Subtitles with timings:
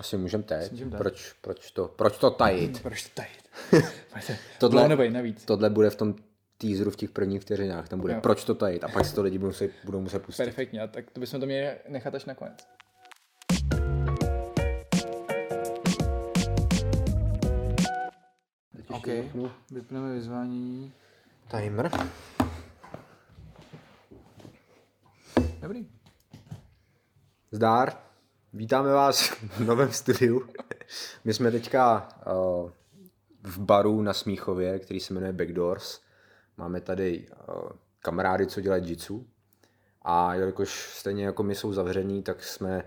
[0.00, 0.70] Asi můžeme teď.
[0.72, 0.98] můžem teď.
[0.98, 2.82] Proč, proč, to, proč to tajit?
[2.82, 3.50] Proč to tajit?
[4.58, 5.44] Tohle- navíc.
[5.44, 6.14] Tohle bude v tom
[6.58, 7.88] teaseru v těch prvních vteřinách.
[7.88, 8.20] Tam bude, Jo.
[8.20, 8.84] proč to tajit?
[8.84, 10.44] A pak si to lidi budou muset, budou muset pustit.
[10.44, 12.66] Perfektně, a tak to bychom to měli nechat až nakonec.
[18.88, 19.06] OK,
[19.70, 20.92] vypneme vyzvání.
[21.50, 21.90] Timer.
[25.60, 25.86] Dobrý.
[27.50, 28.09] Zdár,
[28.52, 30.42] vítáme vás v novém studiu.
[31.24, 32.70] My jsme teďka uh,
[33.42, 36.00] v baru na Smíchově, který se jmenuje Backdoors.
[36.56, 37.54] Máme tady uh,
[38.00, 39.26] kamarády, co dělají jitsu.
[40.02, 42.84] A jelikož stejně jako my jsou zavřený, tak jsme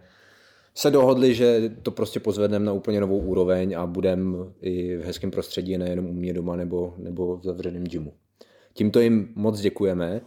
[0.75, 5.31] se dohodli, že to prostě pozvedneme na úplně novou úroveň a budeme i v hezkém
[5.31, 8.13] prostředí, nejenom u mě doma nebo, nebo v zavřeném gymu.
[8.73, 10.21] Tímto jim moc děkujeme.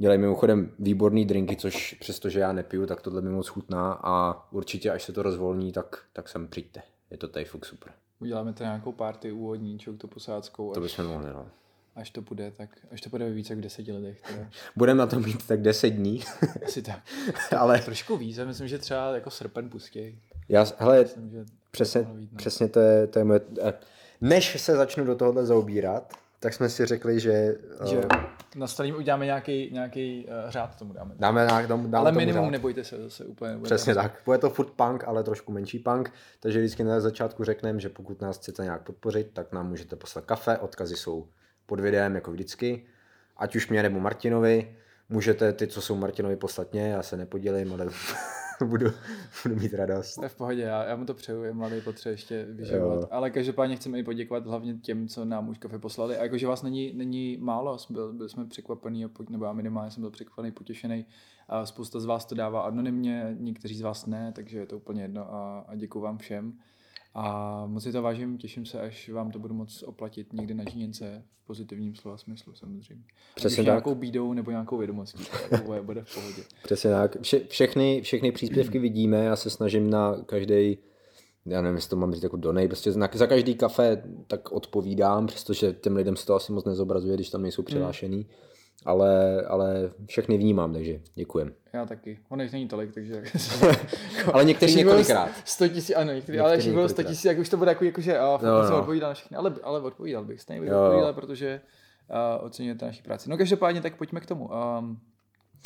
[0.00, 4.90] Dělají mimochodem výborný drinky, což přestože já nepiju, tak tohle mi moc chutná a určitě,
[4.90, 6.82] až se to rozvolní, tak, tak sem přijďte.
[7.10, 7.92] Je to tady fakt super.
[8.20, 11.46] Uděláme tady nějakou party úvodní, to posádkou, To bychom mohli, no.
[11.94, 14.20] až to bude, tak až to bude ve více jak deseti letech.
[14.28, 14.46] Teda.
[14.76, 16.22] Budeme na to mít tak 10 dní,
[16.66, 17.00] Asi tak.
[17.58, 20.18] ale Trošku víc, já myslím, že třeba jako srpen pustí.
[20.48, 22.26] já, hele, Myslím, že přesně, no.
[22.36, 23.40] přesně to je, to je moje...
[23.62, 23.72] eh,
[24.20, 27.32] Než se začnu do tohohle zaobírat, tak jsme si řekli, že,
[27.80, 28.00] eh, že
[28.56, 31.14] na starým uděláme nějaký, nějaký uh, řád tomu dáme.
[31.18, 32.50] dáme, dáme, dáme Ale tomu minimum řád.
[32.50, 33.58] nebojte se zase úplně.
[33.62, 34.22] Přesně tak.
[34.24, 38.20] Bude to food punk, ale trošku menší punk, takže vždycky na začátku řekneme, že pokud
[38.20, 41.28] nás chcete nějak podpořit, tak nám můžete poslat kafe, odkazy jsou
[41.66, 42.86] pod videem jako vždycky,
[43.36, 44.76] ať už mě nebo Martinovi,
[45.08, 47.88] můžete ty, co jsou Martinovi, poslat mě, já se nepodělím, ale
[48.64, 48.86] budu,
[49.42, 50.14] budu mít radost.
[50.14, 53.00] To je v pohodě, já, já mu to přeju, je mladý, potřebuje ještě vyživovat.
[53.00, 53.08] Jo.
[53.10, 56.16] Ale každopádně chceme i poděkovat hlavně těm, co nám už kafe poslali.
[56.16, 60.00] A jakože vás není, není málo, jsme byl, byli jsme překvapený, nebo já minimálně jsem
[60.00, 61.06] byl překvapený, potěšený.
[61.48, 65.02] A spousta z vás to dává anonymně, někteří z vás ne, takže je to úplně
[65.02, 66.58] jedno a, a děkuji vám všem.
[67.14, 70.64] A moc si to vážím, těším se, až vám to budu moc oplatit někdy na
[70.70, 73.04] žíněnce v pozitivním slova smyslu samozřejmě.
[73.34, 73.66] Přesně tak.
[73.66, 76.42] nějakou bídou nebo nějakou vědomostí, to bude, v pohodě.
[76.64, 77.20] Přesně tak.
[77.22, 80.78] Vše, všechny, všechny příspěvky vidíme, já se snažím na každý
[81.46, 85.26] já nevím, jestli to mám říct jako donate, prostě na, za každý kafe tak odpovídám,
[85.26, 88.26] přestože těm lidem se to asi moc nezobrazuje, když tam nejsou přihlášený,
[88.86, 91.52] ale, ale všechny vnímám, takže děkujem.
[91.72, 92.18] Já taky.
[92.28, 93.22] On jich není tolik, takže...
[94.32, 95.30] Ale někteří několikrát.
[95.44, 97.10] 100 tisíc, ano, některý, ale když bylo 100 několikrát.
[97.10, 99.54] tisíc, jak už to bude jako, jako že a No, no, odpovídal na všechny, ale,
[99.62, 101.60] ale odpovídal bych, stejně bych Jo, odpovídal, protože
[102.40, 103.30] uh, oceňujete naši práci.
[103.30, 104.50] No každopádně, tak pojďme k tomu.
[104.78, 104.98] Um,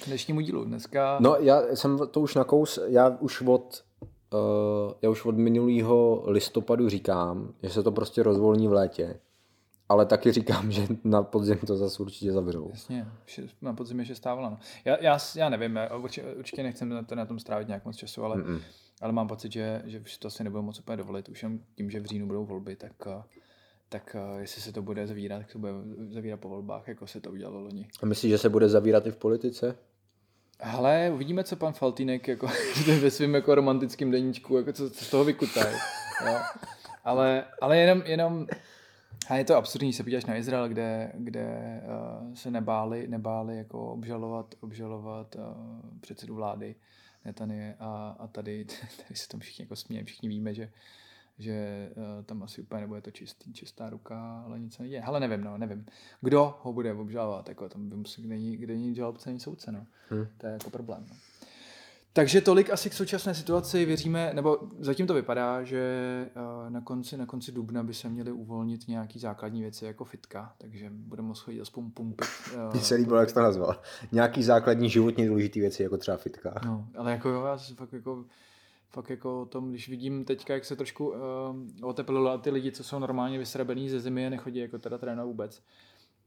[0.05, 0.65] k dnešnímu dílu.
[0.65, 1.17] Dneska...
[1.21, 6.89] No, já jsem to už nakous, já už od, uh, já už od minulého listopadu
[6.89, 9.21] říkám, že se to prostě rozvolní v létě,
[9.89, 12.71] ale taky říkám, že na podzim to zase určitě zavřou.
[12.71, 13.07] Jasně,
[13.63, 14.51] na podzim ještě stávala.
[14.51, 14.59] No.
[14.85, 17.97] Já, já, já nevím, já určitě, určitě nechcem na, to, na tom strávit nějak moc
[17.97, 18.61] času, ale, Mm-mm.
[19.01, 21.29] ale mám pocit, že, že už to asi nebudou moc úplně dovolit.
[21.29, 23.23] Už jen tím, že v říjnu budou volby, tak, uh,
[23.89, 25.73] tak uh, jestli se to bude zavírat, tak se bude
[26.11, 27.89] zavírat po volbách, jako se to udělalo loni.
[28.03, 29.77] A myslíš, že se bude zavírat i v politice?
[30.61, 32.49] Ale uvidíme, co pan Faltýnek jako
[33.01, 35.61] ve svém jako romantickém deníčku, jako co, co z toho vykutá.
[37.05, 38.47] Ale, ale jenom, jenom
[39.29, 41.81] a je to absurdní, když se podíváš na Izrael, kde, kde
[42.25, 45.43] uh, se nebáli, nebáli jako obžalovat, obžalovat uh,
[46.01, 46.75] předsedu vlády
[47.25, 48.65] Netany a, a tady,
[48.97, 50.73] tady se tam všichni jako smějí, všichni víme, že,
[51.39, 55.03] že uh, tam asi úplně nebude to čistý, čistá ruka, ale nic se neděje.
[55.03, 55.87] Ale nevím, no, nevím.
[56.21, 59.73] Kdo ho bude obžalovat, jako tam by musel, kde není, kde není žalobce, není soudce,
[59.73, 59.87] no.
[60.11, 60.27] Hm.
[60.39, 61.07] To je jako problém.
[61.11, 61.17] No.
[62.17, 63.85] Takže tolik asi k současné situaci.
[63.85, 65.79] Věříme, nebo zatím to vypadá, že
[66.67, 70.53] eh, na konci, na konci dubna by se měly uvolnit nějaký základní věci jako fitka,
[70.59, 72.29] takže budeme moct chodit aspoň pumpit.
[72.55, 73.81] eh, Mně se líbilo, jak jsi to nazval.
[74.13, 76.61] Nějaký základní životně důležité věci, jako třeba fitka.
[76.65, 78.25] No, ale jako jo, já fakt jako,
[78.91, 81.17] fakt jako o tom, když vidím teďka, jak se trošku uh,
[81.83, 85.63] oteplilo a ty lidi, co jsou normálně vysrabený ze zimy nechodí jako teda trénovat vůbec,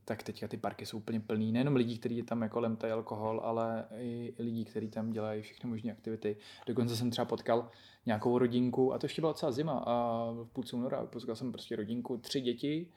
[0.07, 1.51] tak teďka ty parky jsou úplně plný.
[1.51, 5.91] Nejenom lidí, kteří tam jako lemtají alkohol, ale i lidí, kteří tam dělají všechny možné
[5.91, 6.37] aktivity.
[6.67, 7.71] Dokonce jsem třeba potkal
[8.05, 11.75] nějakou rodinku, a to ještě byla celá zima, a v půlce února potkal jsem prostě
[11.75, 12.87] rodinku, tři děti,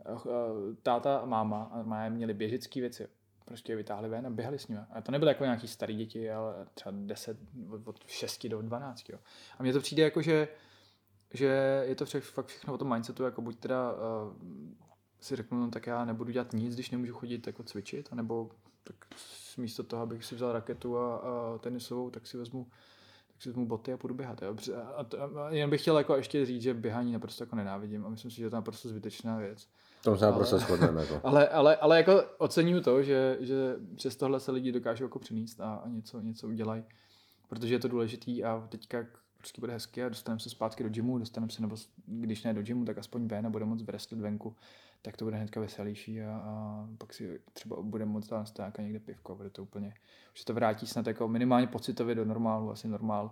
[0.00, 0.04] eh,
[0.82, 3.08] táta a máma, a máma měli běžecké věci.
[3.44, 4.80] Prostě je vytáhli ven a běhali s nimi.
[4.90, 7.38] A to nebyly jako nějaký starý děti, ale třeba 10,
[7.70, 9.10] od- od 6 do 12.
[9.10, 9.18] Jo.
[9.58, 10.48] A mně to přijde jako, že,
[11.34, 13.98] že je to fakt všechno o tom mindsetu, jako buď teda uh,
[15.20, 18.50] si řeknu, no tak já nebudu dělat nic, když nemůžu chodit jako cvičit, anebo
[18.84, 18.96] tak
[19.56, 22.66] místo toho, abych si vzal raketu a, a tenisovou, tak si vezmu
[23.36, 24.42] tak si vezmu boty a půjdu běhat.
[24.96, 28.08] A, to, a jen bych chtěl jako ještě říct, že běhání naprosto jako nenávidím a
[28.08, 29.68] myslím si, že to je naprosto zbytečná věc.
[30.02, 31.00] Tom se naprosto shodneme.
[31.00, 31.20] Jako.
[31.24, 35.60] Ale, ale, ale jako ocením to, že, že přes tohle se lidi dokážou jako přinést
[35.60, 36.84] a, a něco, něco udělají,
[37.48, 39.06] protože je to důležitý a teďka
[39.46, 41.76] prostě bude hezky a dostaneme se zpátky do gymu, dostaneme se, nebo
[42.06, 44.56] když ne do gymu, tak aspoň ven a bude moc vreslit venku,
[45.02, 49.00] tak to bude hnedka veselější a, a pak si třeba budeme moc dát na někde
[49.00, 49.94] pivko a bude to úplně,
[50.32, 53.30] už se to vrátí snad jako minimálně pocitově do normálu, asi normál.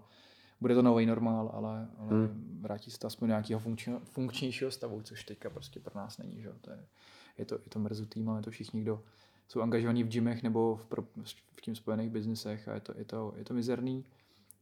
[0.61, 2.59] Bude to nový normál, ale, ale hmm.
[2.61, 6.43] vrátí se to aspoň do nějakého funkční, funkčnějšího stavu, což teďka prostě pro nás není.
[6.43, 6.53] Že?
[6.61, 6.85] To je,
[7.39, 9.03] je, to, je to mrzutý, máme to všichni, kdo
[9.49, 11.03] jsou angažovaní v gymech nebo v, pro,
[11.57, 14.05] v tím spojených biznesech a je to, je to, je to mizerný.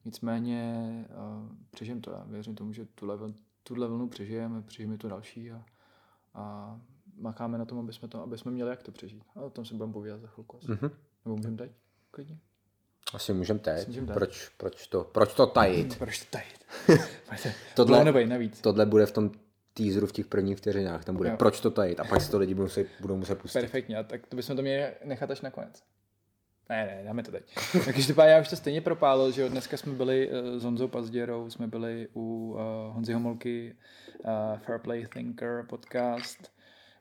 [0.04, 2.10] Nicméně uh, přežijem to.
[2.10, 3.18] Já věřím tomu, že tuhle,
[3.62, 5.64] tuhle vlnu přežijeme, přežijeme to další a,
[6.34, 6.76] a
[7.16, 9.24] makáme na tom, aby jsme, to, aby jsme měli jak to přežít.
[9.36, 10.58] A o tom se budeme povídat za chvilku.
[10.58, 10.90] Mm-hmm.
[11.24, 11.72] Nebo můžeme teď?
[12.10, 12.38] Klidně.
[13.14, 13.86] Asi můžeme teď.
[13.86, 14.14] Můžem teď.
[14.14, 15.96] Proč, proč, to, proč to tajit?
[15.98, 16.64] proč to tajit?
[17.76, 18.60] tohle, navíc.
[18.60, 19.30] tohle bude v tom
[19.74, 21.04] teaseru v těch prvních vteřinách.
[21.04, 21.36] Tam bude, jo.
[21.36, 22.00] proč to tajit?
[22.00, 23.60] A pak si to lidi budou muset, budou muset pustit.
[23.60, 25.82] Perfektně, a tak to bychom to měli nechat až nakonec.
[26.72, 27.54] Ne, ne, dáme to teď.
[27.84, 31.50] Takže to já už to stejně propálil, že dneska jsme byli uh, s Honzou Pazděrou,
[31.50, 33.76] jsme byli u uh, Honzy Homolky,
[34.24, 36.52] uh, Fair Play Thinker podcast.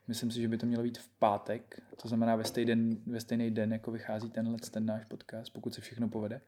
[0.08, 3.20] Myslím si, že by to mělo být v pátek, to znamená ve stejný den, ve
[3.20, 6.42] stejný den jako vychází tenhle ten náš podcast, pokud se všechno povede.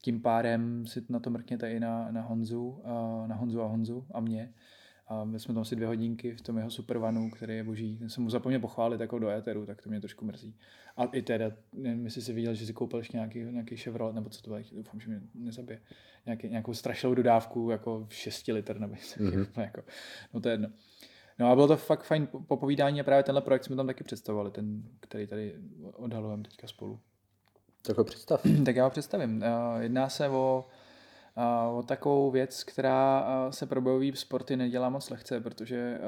[0.00, 4.06] Tím pádem si na to mrkněte i na, na Honzu, uh, na Honzu a Honzu
[4.14, 4.52] a mě.
[5.12, 7.96] A my jsme tam asi dvě hodinky v tom jeho supervanu, který je boží.
[7.98, 10.56] Ten jsem mu zapomněl pochválit jako do éteru, tak to mě trošku mrzí.
[10.96, 14.30] A i teda, nevím, jestli jsi viděl, že si koupil ještě nějaký, nějaký Chevrolet, nebo
[14.30, 15.80] co to bylo, doufám, že mě nezabije.
[16.26, 19.46] Nějaký, nějakou strašnou dodávku, jako 6 litr, nebo mm-hmm.
[19.56, 19.82] jako,
[20.34, 20.68] no to je jedno.
[21.38, 24.50] No a bylo to fakt fajn popovídání a právě tenhle projekt jsme tam taky představovali,
[24.50, 25.54] ten, který tady
[25.92, 27.00] odhalujeme teďka spolu.
[27.82, 28.42] Tak ho představ.
[28.64, 29.44] tak já ho představím.
[29.80, 30.66] Jedná se o
[31.72, 36.00] o takovou věc, která se pro bojový sporty nedělá moc lehce, protože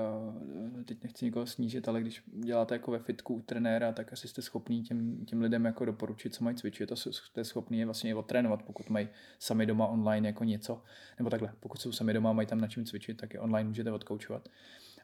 [0.85, 4.43] teď nechci nikoho snížit, ale když děláte jako ve fitku u trenéra, tak asi jste
[4.43, 6.93] schopný těm, těm lidem jako doporučit, co mají cvičit.
[6.93, 10.83] A jste schopný je vlastně otrénovat, pokud mají sami doma online jako něco,
[11.19, 13.93] nebo takhle, pokud jsou sami doma, mají tam na čím cvičit, tak je online můžete
[13.93, 14.49] odkoučovat.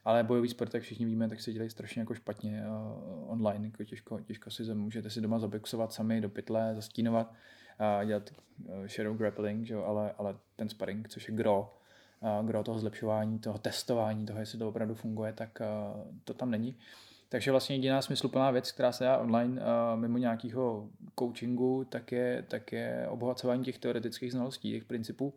[0.05, 2.63] Ale bojový sport, jak všichni víme, tak se dělají strašně jako špatně
[3.27, 7.33] online, jako těžko, těžko si můžete si doma zabexovat sami do pytle, zastínovat
[7.79, 8.31] a dělat
[8.65, 11.73] uh, shadow grappling, že jo, ale, ale ten sparring, což je gro,
[12.43, 16.77] gro toho zlepšování, toho testování, toho, jestli to opravdu funguje, tak uh, to tam není.
[17.29, 20.89] Takže vlastně jediná smysluplná věc, která se dá online uh, mimo nějakého
[21.19, 25.33] coachingu, tak je, tak je obohacování těch teoretických znalostí, těch principů.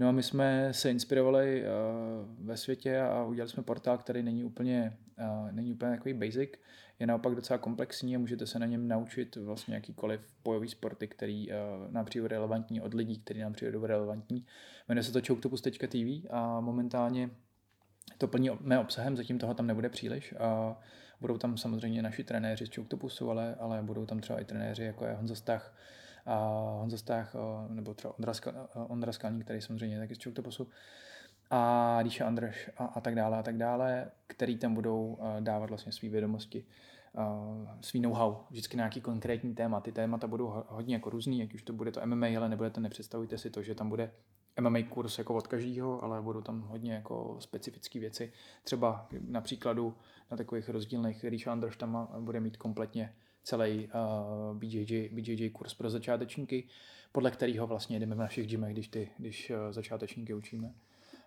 [0.00, 4.44] No a my jsme se inspirovali uh, ve světě a udělali jsme portál, který není
[4.44, 6.50] úplně, uh, není úplně takový basic,
[6.98, 11.48] je naopak docela komplexní a můžete se na něm naučit vlastně jakýkoliv bojový sporty, který
[11.48, 11.54] uh,
[11.92, 14.46] nám přijde relevantní od lidí, který nám přijde relevantní.
[14.88, 17.30] Jmenuje se to choketopus.tv a momentálně
[18.18, 20.34] to plní mé obsahem, zatím toho tam nebude příliš.
[20.38, 20.80] A
[21.20, 25.04] budou tam samozřejmě naši trenéři z Choketopusu, ale, ale budou tam třeba i trenéři, jako
[25.06, 25.74] je Honza Stach,
[26.80, 27.36] Honza Stach,
[27.68, 28.32] nebo třeba Ondra,
[28.74, 30.68] Ondra Skalník, který samozřejmě taky z Choketopusu,
[31.50, 35.92] a Líša Andrš a, a tak dále a tak dále, který tam budou dávat vlastně
[35.92, 36.64] své vědomosti,
[37.80, 39.80] svý know-how, vždycky nějaký konkrétní téma.
[39.80, 43.38] Ty témata budou hodně jako různý, jak už to bude to MMA, ale nebudete, nepředstavujte
[43.38, 44.10] si to, že tam bude
[44.60, 48.32] MMA kurz jako od každého, ale budou tam hodně jako specifické věci.
[48.64, 49.94] Třeba na příkladu
[50.30, 55.90] na takových rozdílných, když Androš tam bude mít kompletně celý uh, BJJ, BJJ kurz pro
[55.90, 56.68] začátečníky,
[57.12, 60.74] podle kterého vlastně jdeme v našich gymech, když, ty, když uh, začátečníky učíme.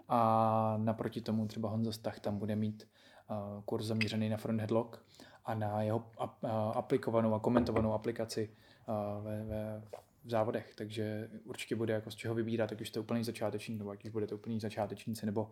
[0.09, 2.87] A naproti tomu třeba Honza Stach tam bude mít
[3.29, 5.05] uh, kurz zaměřený na front headlock
[5.45, 8.49] a na jeho ap, uh, aplikovanou a komentovanou aplikaci
[8.87, 9.81] uh, ve, ve,
[10.25, 13.89] v závodech, takže určitě bude jako z čeho vybírat, ať už jste úplný začátečník, nebo
[13.89, 15.51] ať už budete úplný začátečníci, nebo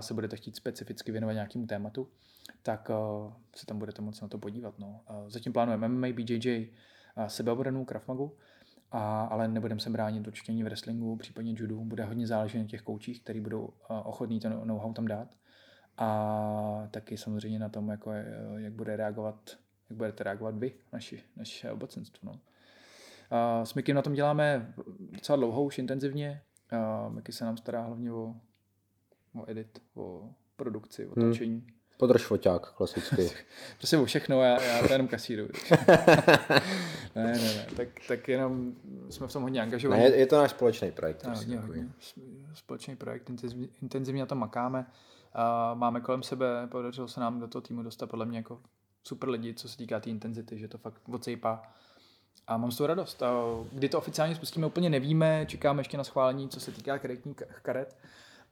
[0.00, 2.08] se budete chtít specificky věnovat nějakému tématu,
[2.62, 2.90] tak
[3.56, 4.78] se tam budete moc na to podívat.
[4.78, 5.00] No.
[5.26, 6.68] Zatím plánujeme MMA, BJJ,
[7.26, 8.36] sebeobranu, Krav Magu,
[8.90, 11.84] a, ale nebudeme se bránit určitě v wrestlingu, případně judu.
[11.84, 15.28] Bude hodně záležet na těch koučích, který budou ochotní to know-how tam dát.
[15.98, 18.12] A taky samozřejmě na tom, jako,
[18.56, 19.58] jak bude reagovat,
[19.90, 22.32] jak budete reagovat vy, naši, naše obecenstvo.
[22.32, 22.40] No.
[23.64, 24.74] S Mikim na tom děláme
[25.12, 26.42] docela dlouho, už intenzivně.
[27.08, 28.34] Miky se nám stará hlavně o,
[29.34, 31.30] o edit, o produkci, o hmm.
[31.30, 31.58] točení.
[31.58, 31.66] Hmm.
[31.96, 33.30] Podrž foťák, klasicky.
[33.78, 35.48] prostě o všechno, já, já to jenom kasíru.
[37.14, 38.74] ne, ne, ne, tak, tak jenom
[39.10, 40.02] jsme v tom hodně angažovaní.
[40.02, 41.24] Ne, je to náš společný projekt.
[41.24, 41.88] No, hodně, hodně.
[42.54, 44.86] Společný projekt, intenzivně, intenzivně na tom makáme.
[45.32, 48.60] A máme kolem sebe, podařilo se nám do toho týmu dostat podle mě jako
[49.04, 51.62] super lidi, co se týká té tý intenzity, že to fakt odsejpá
[52.46, 53.22] a mám z toho radost.
[53.22, 53.32] A
[53.72, 57.96] kdy to oficiálně spustíme, úplně nevíme, čekáme ještě na schválení, co se týká kreditní karet,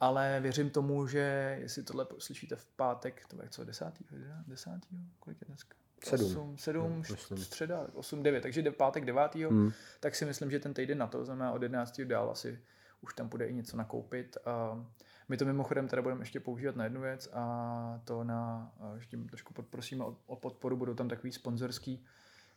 [0.01, 4.05] ale věřím tomu, že jestli tohle slyšíte v pátek, to je co, desátý,
[4.47, 5.77] desátý, kolik je dneska?
[6.05, 6.59] Sedm.
[6.59, 9.73] Sedm, no, středa, osm, devět, takže v pátek devátýho, hmm.
[10.01, 12.01] tak si myslím, že ten týden na to, znamená od 11.
[12.01, 12.59] dál asi
[13.01, 14.37] už tam bude i něco nakoupit.
[14.45, 14.87] A
[15.29, 19.55] my to mimochodem teda budeme ještě používat na jednu věc a to na, ještě trošku
[19.55, 22.05] podprosíme o, o podporu, budou tam takový sponzorský,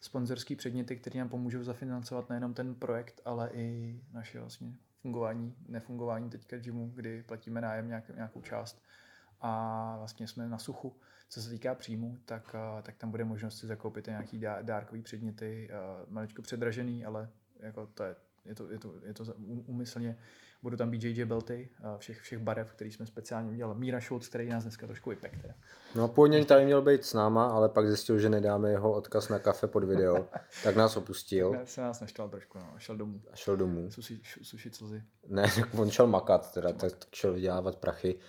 [0.02, 6.30] sponzorský předměty, které nám pomůžou zafinancovat nejenom ten projekt, ale i naše vlastně fungování, nefungování
[6.30, 8.82] teďka gymu, kdy platíme nájem nějak, nějakou část
[9.42, 10.96] a vlastně jsme na suchu.
[11.30, 15.70] Co se týká příjmu, tak, tak tam bude možnost si zakoupit nějaký dárkový předměty,
[16.10, 17.30] maličko předražený, ale
[17.60, 19.24] jako to je, je to, je to, je to
[19.66, 20.18] úmyslně.
[20.64, 23.80] Budou tam být JJ Belty, všech, všech barev, který jsme speciálně udělali.
[23.80, 25.38] Míra Schultz, který nás dneska trošku vypek.
[25.96, 29.40] No původně tady měl být s náma, ale pak zjistil, že nedáme jeho odkaz na
[29.40, 30.28] kafe pod video,
[30.64, 31.52] tak nás opustil.
[31.52, 32.74] Tak se nás naštal trošku, no.
[32.78, 33.22] šel domů.
[33.32, 33.92] A šel domů.
[33.92, 35.04] Suši, suši slzy.
[35.28, 35.46] Ne,
[35.78, 38.20] on šel makat, teda, tak šel vydělávat prachy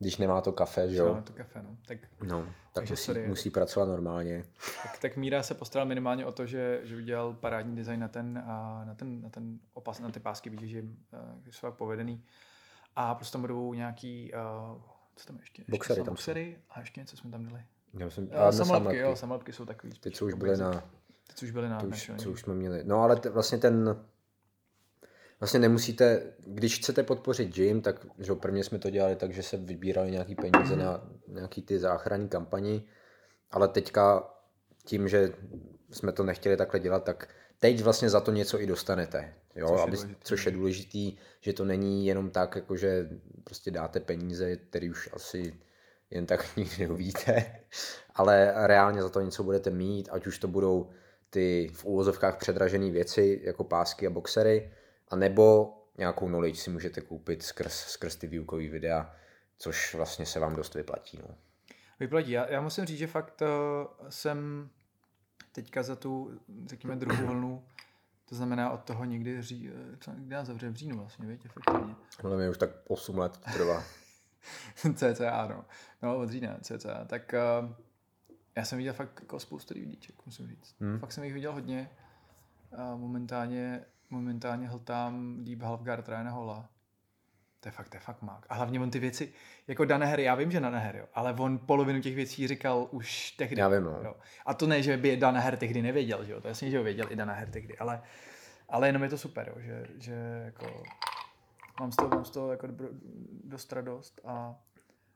[0.00, 1.06] když nemá to kafe, že jo?
[1.06, 1.76] Nemá to kafe, no.
[1.86, 3.28] Tak, no, tak musí, sorry.
[3.28, 4.44] musí pracovat normálně.
[4.82, 8.42] Tak, tak Míra se postaral minimálně o to, že, že udělal parádní design na ten,
[8.46, 10.82] a na ten, na ten opas, na ty pásky že
[11.50, 12.24] jsou fakt povedený.
[12.96, 14.32] A prostě tam budou nějaký,
[14.72, 14.82] uh,
[15.16, 15.62] co tam ještě?
[15.62, 17.62] ještě boxery tam boxery a ještě něco jsme tam dali.
[17.98, 19.92] Já jsem, uh, samolepky, jo, samolepky jsou takový.
[19.92, 20.70] Ty, co už byly na...
[21.26, 21.80] Ty, co už byly na...
[21.80, 22.84] To už, co už jsme měli.
[22.84, 23.96] No ale t- vlastně ten
[25.40, 29.56] vlastně nemusíte, když chcete podpořit gym, tak že prvně jsme to dělali tak, že se
[29.56, 32.82] vybírali nějaký peníze na nějaký ty záchranní kampani,
[33.50, 34.34] ale teďka
[34.84, 35.32] tím, že
[35.90, 37.28] jsme to nechtěli takhle dělat, tak
[37.58, 39.34] teď vlastně za to něco i dostanete.
[39.54, 39.68] Jo?
[39.68, 43.08] Což, aby, je což je důležitý, že to není jenom tak, jako že
[43.44, 45.54] prostě dáte peníze, který už asi
[46.10, 47.60] jen tak nikdy neuvíte,
[48.14, 50.90] ale reálně za to něco budete mít, ať už to budou
[51.30, 54.70] ty v úvozovkách předražené věci, jako pásky a boxery,
[55.10, 59.14] a nebo nějakou knowledge si můžete koupit skrz, skrz ty výukové videa,
[59.58, 61.18] což vlastně se vám dost vyplatí.
[61.28, 61.34] No.
[62.00, 62.30] Vyplatí.
[62.30, 64.70] Já, já musím říct, že fakt uh, jsem
[65.52, 67.64] teďka za tu, řekněme, druhou vlnu,
[68.30, 71.48] to znamená od toho někdy, ří, eh, co, kdy nás zavře v říjnu vlastně, víte,
[71.48, 71.94] efektivně.
[72.24, 73.82] No mě už tak 8 let trvá.
[74.94, 75.64] CCA, no.
[76.02, 77.04] No, od října, CCA.
[77.04, 77.70] Tak uh,
[78.56, 80.74] já jsem viděl fakt jako spoustu lidíček, musím říct.
[80.80, 80.98] Hmm.
[80.98, 81.90] Fakt jsem jich viděl hodně.
[82.76, 86.68] A momentálně momentálně hltám Deep Halfguard Ryana Hola.
[87.60, 88.46] To je fakt, to je fakt mák.
[88.48, 89.32] A hlavně on ty věci,
[89.68, 93.60] jako Danaher, já vím, že Danaher, jo, ale on polovinu těch věcí říkal už tehdy.
[93.60, 94.00] Já vím, no.
[94.04, 94.14] jo.
[94.46, 96.84] A to ne, že by Danaher tehdy nevěděl, že jo, to je jasně, že ho
[96.84, 98.02] věděl i Danaher tehdy, ale,
[98.68, 100.82] ale jenom je to super, jo, že, že jako
[101.80, 102.66] mám z toho, mám z toho jako
[103.44, 104.60] dost radost a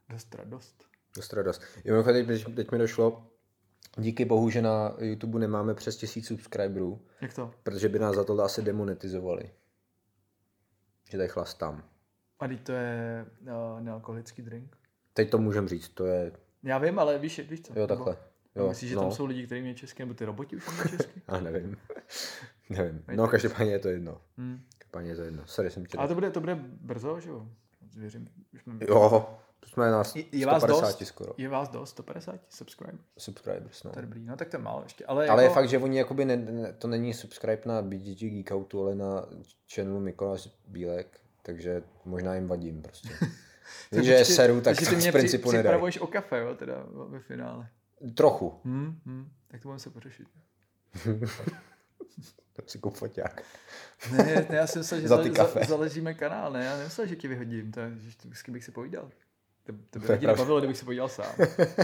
[0.09, 0.85] dost radost.
[1.17, 1.63] Dost radost.
[1.85, 3.27] Jo, teď, teď mi došlo,
[3.99, 7.01] Díky bohu, že na YouTube nemáme přes tisíc subscriberů.
[7.21, 7.55] Jak to?
[7.63, 9.51] Protože by nás za to asi demonetizovali.
[11.11, 11.85] Že tady chlastám.
[12.41, 14.77] A teď to je uh, nealkoholický drink?
[15.13, 16.33] Teď to můžem říct, to je...
[16.63, 17.79] Já vím, ale víš, víš co?
[17.79, 18.17] Jo, takhle.
[18.57, 19.03] Jo, myslíš, že no.
[19.03, 21.23] tam jsou lidi, kteří mě česky, nebo ty roboti už mě česky?
[21.29, 21.77] A nevím.
[22.71, 23.05] nevím.
[23.15, 24.21] No, každopádně je to jedno.
[24.37, 24.61] Hmm.
[24.79, 25.43] Každopádně je to jedno.
[25.47, 25.99] Sorry, jsem tě...
[25.99, 27.49] Ale to bude, to bude brzo, že jo?
[27.91, 28.29] Zvěřím.
[28.55, 28.81] Už mám...
[28.89, 31.35] Jo, jsme na 150 je vás dost, skoro.
[31.37, 33.03] Je vás dost, 150 subscribers?
[33.19, 33.91] Subscribers, no.
[33.91, 35.05] To je dobrý, no tak to je málo ještě.
[35.05, 35.51] Ale, ale jako...
[35.51, 38.95] je fakt, že oni jakoby ne, ne, to není subscribe na BGG Geek Outu, ale
[38.95, 39.27] na
[39.75, 43.09] channelu Mikoláš Bílek, takže možná jim vadím prostě.
[43.93, 46.01] Víš, že je seru, tak to z principu při, nedají.
[46.01, 47.69] o kafe, jo, teda ve finále.
[48.15, 48.61] Trochu.
[48.65, 50.29] Hmm, hmm, tak to budeme se pořešit.
[52.53, 53.43] to si kup foťák.
[54.13, 57.29] Ne, ne, já jsem myslel, že za, za, zaležíme kanál, ne, já nemyslel, že ti
[57.29, 59.11] vyhodím, to je, že, s kým bych si povídal.
[59.67, 61.27] To, to by lidi nebavilo, kdybych se podíval sám.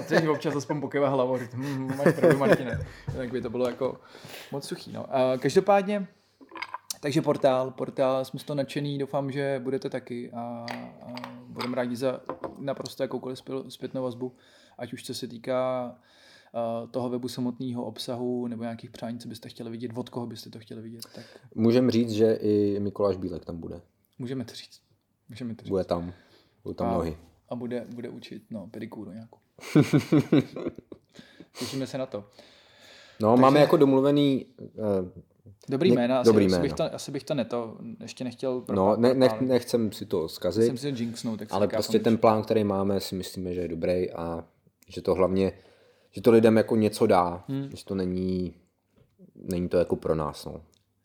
[0.09, 2.87] Teď občas aspoň pokeva hlavou, říct, hm, hm, máš pravdu, Martine.
[3.17, 4.01] Tak by to bylo jako
[4.53, 4.93] moc suchý.
[4.93, 5.17] No.
[5.17, 6.09] A každopádně,
[7.01, 10.67] takže portál, portál, jsme z toho nadšený, doufám, že budete taky a,
[11.03, 11.15] a
[11.47, 12.21] budeme rádi za
[12.59, 14.35] naprosto jakoukoliv zpětnou vazbu,
[14.79, 15.95] ať už co se týká
[16.91, 20.59] toho webu samotného obsahu nebo nějakých přání, co byste chtěli vidět, od koho byste to
[20.59, 21.03] chtěli vidět.
[21.15, 21.25] Tak...
[21.55, 23.81] Můžeme říct, že i Mikuláš Bílek tam bude.
[24.19, 24.81] Můžeme to říct.
[25.29, 25.71] Můžeme to říct.
[25.71, 26.13] Bude tam.
[26.65, 27.17] Budou tam a, nohy
[27.51, 29.39] a bude, bude učit no, pedikúru nějakou.
[31.59, 32.25] Těšíme se na to.
[33.21, 33.43] No, Takže...
[33.43, 34.47] máme jako domluvený...
[34.59, 35.09] Uh,
[35.69, 38.65] dobrý jména, asi, dobrý asi, Bych to, asi bych to neto, ještě nechtěl...
[38.73, 42.19] No, ne, ne, nechcem si to zkazit, jsem si to jinxnout, tak ale prostě ten
[42.19, 44.45] plán, který máme, si myslíme, že je dobrý a
[44.89, 45.53] že to hlavně,
[46.11, 47.71] že to lidem jako něco dá, hmm.
[47.77, 48.55] že to není,
[49.35, 50.61] není to jako pro nás, no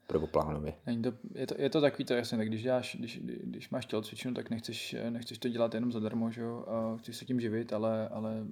[0.08, 0.74] prvoplánově.
[0.86, 3.86] Není to, je, to, je to takový to jasně, tak když, děláš, když, když máš
[3.86, 7.74] tělocvičnu, tak nechceš, nechceš to dělat jenom zadarmo, že jo, a chceš se tím živit,
[7.74, 8.46] ale, ale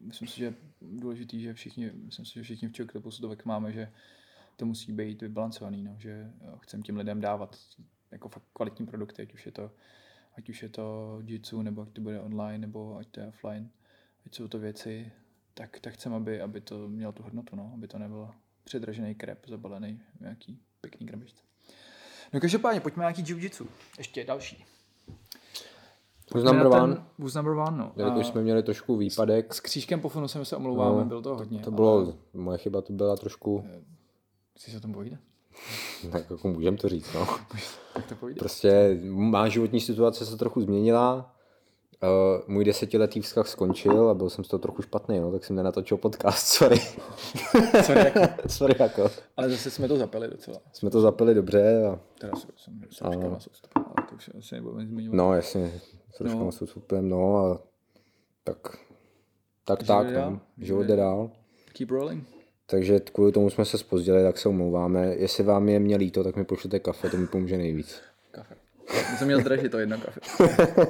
[0.00, 3.72] myslím si, že je důležitý, že všichni, myslím si, že všichni v Čoktopu tak máme,
[3.72, 3.92] že
[4.56, 7.58] to musí být vybalancovaný, no, že chcem těm lidem dávat
[8.10, 9.70] jako fakt kvalitní produkty, ať už je to,
[10.36, 13.70] ať už je to jitsu, nebo ať to bude online, nebo ať to je offline,
[14.26, 15.12] ať jsou to věci,
[15.54, 18.30] tak, tak chcem, aby, aby to mělo tu hodnotu, no, aby to nebylo
[18.64, 21.42] předražený krep zabalený nějaký pěkný krabičce.
[22.32, 23.66] No každopádně, pojďme na nějaký jiu-jitsu.
[23.98, 24.64] Ještě další.
[26.34, 26.94] Who's number one?
[26.94, 27.92] Ten, who's number one, no.
[27.96, 31.58] Jelikož jsme měli trošku výpadek, s křížkem po fonu se omlouváme, No, bylo to hodně.
[31.60, 33.64] to bylo, moje chyba to byla trošku,
[34.56, 35.18] Si se o tom povíde?
[36.12, 37.26] tak jako můžem to říct, no.
[37.94, 38.38] Tak to povíde.
[38.38, 41.31] Prostě má životní situace se trochu změnila,
[42.02, 42.08] Uh,
[42.46, 45.96] můj desetiletý vztah skončil a byl jsem z toho trochu špatný, no, tak jsem nenatočil
[45.96, 46.76] podcast, sorry.
[47.84, 48.20] Sorry, jako.
[48.48, 49.10] sorry jako.
[49.36, 50.58] Ale zase jsme to zapili docela.
[50.72, 54.30] Jsme to zapili dobře a Teda jsem, jsem, jsem říkal na soustup, ale to už
[54.38, 55.16] asi nebudeme zmiňovat.
[55.16, 55.80] no jasně,
[56.18, 56.44] trošku No.
[56.44, 56.52] no.
[56.52, 57.60] s odstupem, no a
[58.44, 58.76] tak,
[59.64, 61.30] tak, Život tak, no, život jde dál.
[61.72, 62.28] Keep rolling.
[62.66, 65.06] Takže kvůli tomu jsme se spozdili, tak se omlouváme.
[65.06, 68.00] Jestli vám je mě líto, tak mi pošlete kafe, to mi pomůže nejvíc.
[68.30, 68.54] Kafe.
[68.94, 70.20] Já jsem měl zdražit to jedno kafe.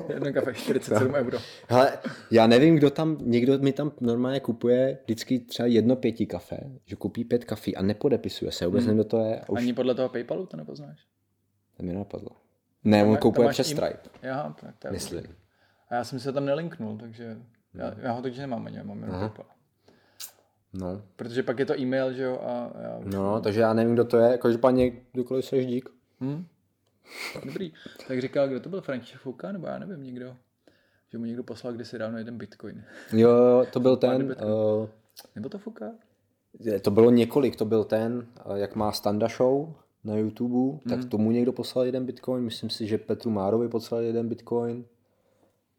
[0.12, 1.38] jedno kafe, 47 euro.
[1.68, 1.98] Hele,
[2.30, 6.56] já nevím, kdo tam, někdo mi tam normálně kupuje vždycky třeba jedno pěti kafe,
[6.86, 8.88] že koupí pět kafí a nepodepisuje se, vůbec hmm.
[8.88, 9.42] nevím, kdo to je.
[9.48, 10.98] Už Ani podle toho Paypalu to nepoznáš?
[11.76, 12.30] to mi napadlo.
[12.84, 15.24] Ne, on koupuje máš přes Stripe, Aha, tak to je myslím.
[15.88, 17.36] A já jsem se tam nelinknul, takže
[17.74, 19.20] já, já ho takže nemám ani, já mám jenom.
[19.20, 19.46] Paypal.
[20.72, 21.02] No.
[21.16, 24.18] Protože pak je to e-mail, že jo, a já no, takže já nevím, kdo to
[24.18, 25.88] je, každopádně kdokoliv seš dík.
[26.20, 26.46] Hm?
[27.44, 27.72] Dobrý.
[28.08, 30.36] Tak říkal, kdo to byl, František Fouka, nebo já nevím, někdo.
[31.12, 32.84] Že mu někdo poslal kdysi dávno jeden bitcoin.
[33.12, 34.88] Jo, to byl ten, uh,
[35.34, 35.90] Nebyl to Fouka?
[36.82, 41.08] to bylo několik, to byl ten, uh, jak má Standa Show na YouTube, tak Hmm.
[41.08, 44.84] tomu někdo poslal jeden bitcoin, myslím si, že Petru Márovi poslal jeden bitcoin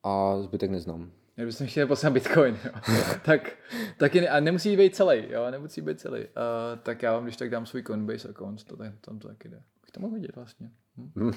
[0.04, 1.12] a zbytek neznám.
[1.38, 2.72] Já bych chtěl poslat bitcoin, jo.
[3.26, 3.52] tak,
[3.98, 6.20] taky ne, a nemusí být celý, jo, nemusí být celý.
[6.22, 6.26] Uh,
[6.84, 9.62] tak já vám když tak dám svůj Coinbase account, to, tam, tam to taky jde.
[9.94, 10.72] To mohl vidět vlastně.
[10.98, 11.12] Hm?
[11.16, 11.32] Hm,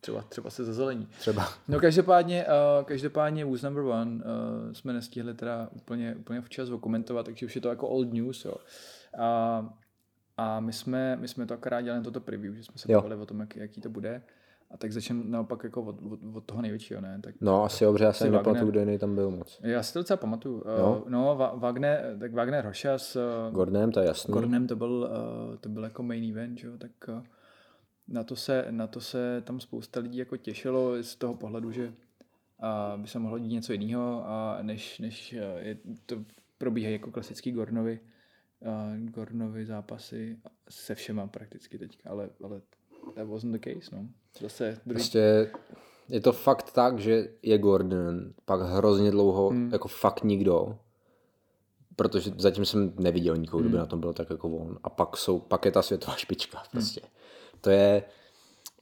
[0.00, 1.08] Třeba, třeba se zazelení.
[1.18, 1.48] třeba.
[1.68, 2.44] No každopádně,
[2.78, 7.54] uh, každopádně Who's Number One uh, jsme nestihli teda úplně, úplně včas komentovat, takže už
[7.54, 8.54] je to jako old news, jo.
[9.18, 9.68] A,
[10.36, 13.14] a my jsme, my jsme to akorát dělali na toto preview, že jsme se bavili
[13.16, 14.22] o tom, jak, jaký to bude.
[14.70, 17.20] A tak začneme naopak jako od, od, od toho největšího, ne?
[17.22, 19.60] Tak No, asi dobře, já Asi jsem nepamatuju, kdo jiný tam byl moc.
[19.62, 20.62] já si to docela pamatuju.
[20.78, 21.02] Jo?
[21.04, 24.32] Uh, no, Va- Wagner, tak Wagner Roša s uh, Gordonem, to je jasný.
[24.32, 25.10] Gordonem to byl,
[25.50, 27.22] uh, to byl jako main event, jo, tak uh,
[28.08, 31.88] na to, se, na to se tam spousta lidí jako těšilo z toho pohledu, že
[31.88, 36.16] uh, by se mohlo dít něco jiného, a než, než uh, je, to
[36.58, 38.00] probíhají jako klasický Gordonovi,
[38.60, 42.60] uh, Gordonovi zápasy se všema prakticky teďka, ale, ale
[43.14, 44.08] that wasn't the case, no.
[44.40, 45.50] Zase druhý, Prostě
[46.08, 49.62] je to fakt tak, že je Gordon, pak hrozně dlouho, Hmm.
[49.62, 49.72] hmm.
[49.72, 50.78] jako fakt nikdo,
[51.96, 53.80] protože zatím jsem neviděl nikoho, kdo by Hmm.
[53.80, 54.78] na tom byl tak jako on.
[54.82, 57.00] A pak, jsou, pak je ta světová špička, prostě.
[57.60, 58.02] To je,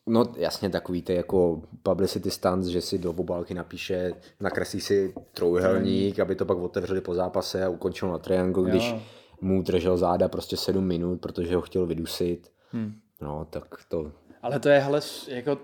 [0.06, 6.18] no jasně takový ty jako publicity stunts, že si do obálky napíše, nakreslí si trojuhelník,
[6.18, 8.70] aby to pak otevřeli po zápase a ukončil na triangle, Jo.
[8.70, 8.94] když
[9.40, 12.52] mu držel záda prostě sedm minut, protože ho chtěl vydusit.
[12.70, 12.94] Hmm.
[13.20, 14.12] No, tak to,
[14.42, 15.58] Ale to je, hele, jako,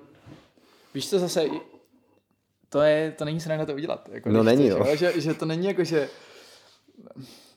[0.94, 1.44] víš co zase,
[2.68, 4.09] to je, to není sranda to udělat.
[4.12, 4.96] Jako, No není, chceš, no.
[4.96, 6.09] Že, že, to není jako, že,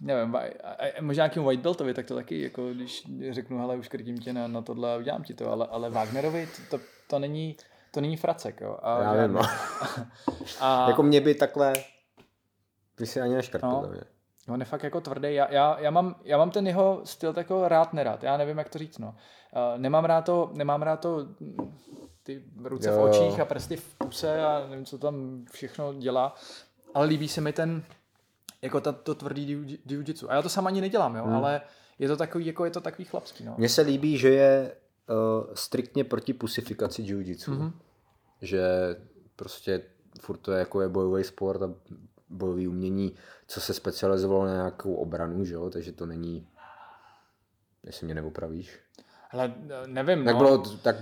[0.06, 3.88] nevím, a, a, možná nějakému white beltovi, tak to taky, jako, když řeknu, hele, už
[3.88, 7.20] krtím tě na, na tohle a udělám ti to, ale, ale Wagnerovi to, to, to
[7.20, 7.58] není,
[7.92, 8.78] to není fracek, jo.
[8.82, 9.42] A, já vím, no.
[10.60, 11.74] a, Jako mě by takhle,
[13.00, 13.68] by si ani neškrtl.
[13.68, 13.82] No.
[13.82, 14.54] No.
[14.54, 15.34] On je fakt jako tvrdý.
[15.34, 18.24] Já, já, já, mám, já mám ten jeho styl jako rád, nerad.
[18.24, 18.98] Já nevím, jak to říct.
[18.98, 19.08] No.
[19.08, 21.28] Uh, nemám rád to, nemám rád to
[22.24, 26.36] ty ruce Jo, v očích a prsty v puse a nevím, co tam všechno dělá.
[26.94, 27.84] Ale líbí se mi ten,
[28.66, 30.30] jako ta, to tvrdý jiu- jiu-jitsu.
[30.30, 31.36] A já to sám ani nedělám, jo, Hmm.
[31.36, 31.62] ale
[32.00, 33.56] je to takový, jako je to takový chlapský, no.
[33.58, 34.76] Mně se líbí, že je
[35.10, 37.52] uh, striktně proti pusifikaci jiu-jitsu.
[37.52, 37.62] Mhm.
[37.68, 37.74] Mm-hmm.
[38.42, 38.62] Že
[39.36, 39.82] prostě
[40.22, 41.70] furt to je jako je bojový sport a
[42.30, 43.16] bojový umění,
[43.48, 45.70] co se specializovalo na nějakou obranu, že jo?
[45.70, 46.48] takže to není,
[47.84, 48.80] jestli mě neopravíš.
[49.32, 50.40] Ale eh, nevím, Tak no.
[50.40, 50.96] bylo, tak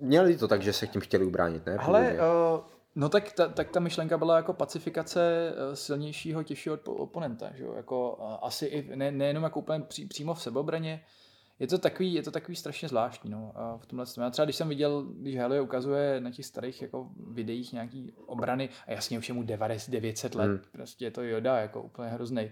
[0.00, 1.76] měli to tak, že se tím chtěli ubránit, ne?
[1.76, 2.60] Ale, uh,
[2.94, 7.74] no tak ta, tak ta myšlenka byla jako pacifikace eh, silnějšího, těžšího oponenta, že jo?
[7.74, 11.04] Jako uh, asi i ne, nejenom jako úplně pří, přímo v sebeobraně,
[11.58, 14.24] je to takový, je to takový strašně zvláštní, no, a v tomhle tom.
[14.24, 18.68] Já třeba, když jsem viděl, když Helio ukazuje na těch starých jako videích nějaký obrany,
[18.86, 20.60] a jasně už je mu 90, 900 let, Hmm.
[20.72, 22.50] prostě je to Yoda, jako úplně hrozný.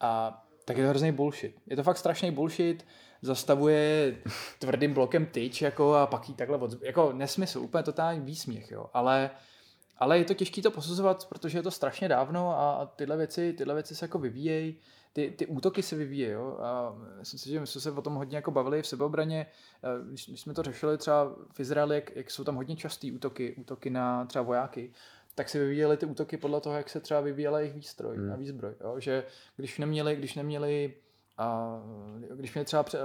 [0.00, 1.56] A tak je to hrozný bullshit.
[1.66, 2.86] Je to fakt strašný bullshit,
[3.22, 4.16] zastavuje
[4.58, 8.86] tvrdým blokem tyč jako a pak jí takhle od, jako nesmysl, úplně totální výsměch, jo.
[8.94, 9.30] Ale,
[9.98, 13.52] ale je to těžké to posuzovat, protože je to strašně dávno a, a tyhle věci,
[13.52, 14.78] tyhle věci se jako vyvíjejí,
[15.12, 16.58] ty, ty útoky se vyvíjejí, jo.
[16.60, 19.46] A myslím si, že my jsme se o tom hodně jako bavili v sebeobraně,
[20.08, 23.54] když, když jsme to řešili třeba v Izraeli, jak, jak jsou tam hodně častý útoky,
[23.58, 24.92] útoky na třeba vojáky,
[25.34, 28.32] tak se vyvíjely ty útoky podle toho, jak se třeba vyvíjela jejich výstroj Hmm.
[28.32, 28.74] a výzbroj.
[28.80, 29.00] Jo?
[29.00, 29.24] Že
[29.56, 30.94] když neměli, když neměli
[31.38, 31.78] a
[32.34, 32.98] když měli třeba eh,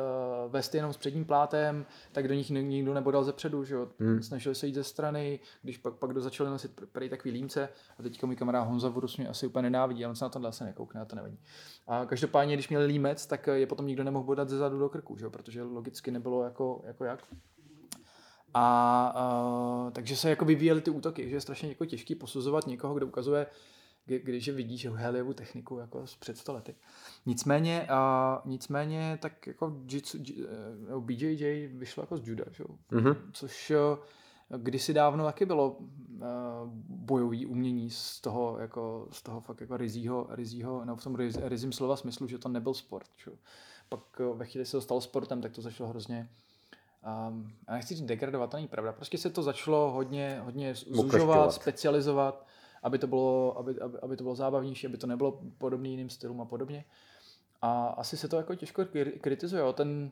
[0.47, 3.87] vesty jenom s předním plátem, tak do nich nikdo nebodal ze předu, že jo.
[3.99, 4.23] Hmm.
[4.23, 8.03] Snažili se jít ze strany, když pak, pak kdo začali nosit prej takový límce a
[8.03, 10.63] teďka můj kamarád Honza Vorus mě asi úplně nenávidí, ale on se na to asi
[10.63, 11.39] nekoukne, a to nevadí.
[11.87, 15.17] A každopádně, když měli límec, tak je potom nikdo nemohl bodat ze zadu do krku,
[15.17, 17.23] že jo, protože logicky nebylo jako, jako jak.
[18.53, 22.93] A, a takže se jako vyvíjely ty útoky, že je strašně jako těžký posuzovat někoho,
[22.93, 23.47] kdo ukazuje
[24.05, 26.75] když vidíš Heliovou techniku jako z před stolety.
[27.25, 30.17] Nicméně, a, nicméně tak jako jitsu,
[30.89, 32.63] no, BJJ vyšlo jako z juda, že?
[32.63, 33.15] Mm-hmm.
[33.33, 33.71] což
[34.57, 35.79] kdysi dávno taky bylo uh,
[36.87, 41.37] bojový umění z toho, jako, z toho fakt jako rizího, rizího no v tom riz,
[41.43, 43.07] rizím slova smyslu, že to nebyl sport.
[43.25, 43.31] Že?
[43.89, 46.29] Pak ve chvíli se to stalo sportem, tak to začalo hrozně
[47.29, 48.91] um, já nechci říct degradovat, to není pravda.
[48.91, 52.47] Prostě se to začalo hodně, hodně zužovat, specializovat
[52.83, 56.41] aby to bylo, aby, aby, aby to bylo zábavnější, aby to nebylo podobné jiným stylům
[56.41, 56.85] a podobně.
[57.61, 58.85] A asi se to jako těžko
[59.21, 59.63] kritizuje.
[59.73, 60.11] Ten,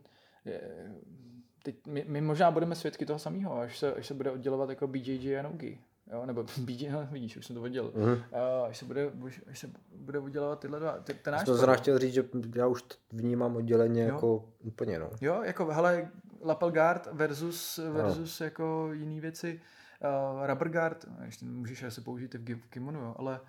[1.63, 4.87] teď my, my, možná budeme svědky toho samého, až se, až se bude oddělovat jako
[4.87, 5.79] BJJ a Nogi.
[6.13, 7.91] Jo, nebo BJ, no, vidíš, už jsem to oddělil.
[7.91, 8.23] Mm-hmm.
[8.67, 9.11] až, se bude,
[9.47, 12.23] až se bude oddělovat tyhle dva, ty, ten náš To jsem chtěl říct, že
[12.55, 14.07] já už vnímám odděleně jo.
[14.07, 15.09] jako úplně, no.
[15.21, 18.43] Jo, jako hele, Lapelgard versus, versus no.
[18.43, 19.61] jako jiný věci
[20.03, 23.39] uh, rubber guard, ještě můžeš asi použít i v kimonu, jo, ale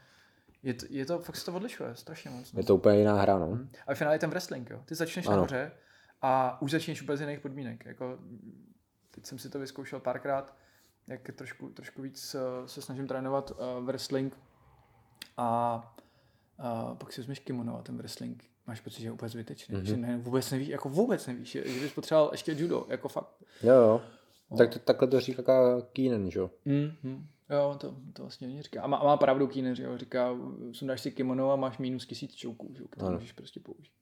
[0.62, 2.54] je to, je to, fakt se to odlišuje strašně moc.
[2.54, 3.46] Je to úplně jiná hra, no.
[3.46, 3.68] Hmm.
[3.86, 4.82] A v finále je ten wrestling, jo.
[4.84, 5.36] Ty začneš ano.
[5.36, 5.72] nahoře
[6.22, 7.84] a už začneš úplně z jiných podmínek.
[7.86, 8.18] Jako,
[9.10, 10.56] teď jsem si to vyzkoušel párkrát,
[11.06, 14.38] jak trošku, trošku víc uh, se snažím trénovat uh, wrestling
[15.36, 15.80] a
[16.58, 19.76] uh, pak si vezmeš kimono a ten wrestling máš pocit, že je úplně zbytečný.
[19.76, 19.82] Mm-hmm.
[19.82, 23.34] Že ne, vůbec nevíš, jako vůbec nevíš, že, že bys potřeboval ještě judo, jako fakt.
[23.62, 24.02] Jo, jo.
[24.50, 24.56] No.
[24.56, 26.50] Tak to, takhle to říká Keenan, že jo?
[26.66, 27.22] Mm-hmm.
[27.50, 28.82] Jo, to, to vlastně oni říká.
[28.82, 29.98] A má, a má pravdu Keenan, že jo?
[29.98, 30.36] Říká,
[30.72, 32.88] sundáš si kimono a máš minus tisíc čouků, že jo?
[32.90, 33.92] Které můžeš prostě použít.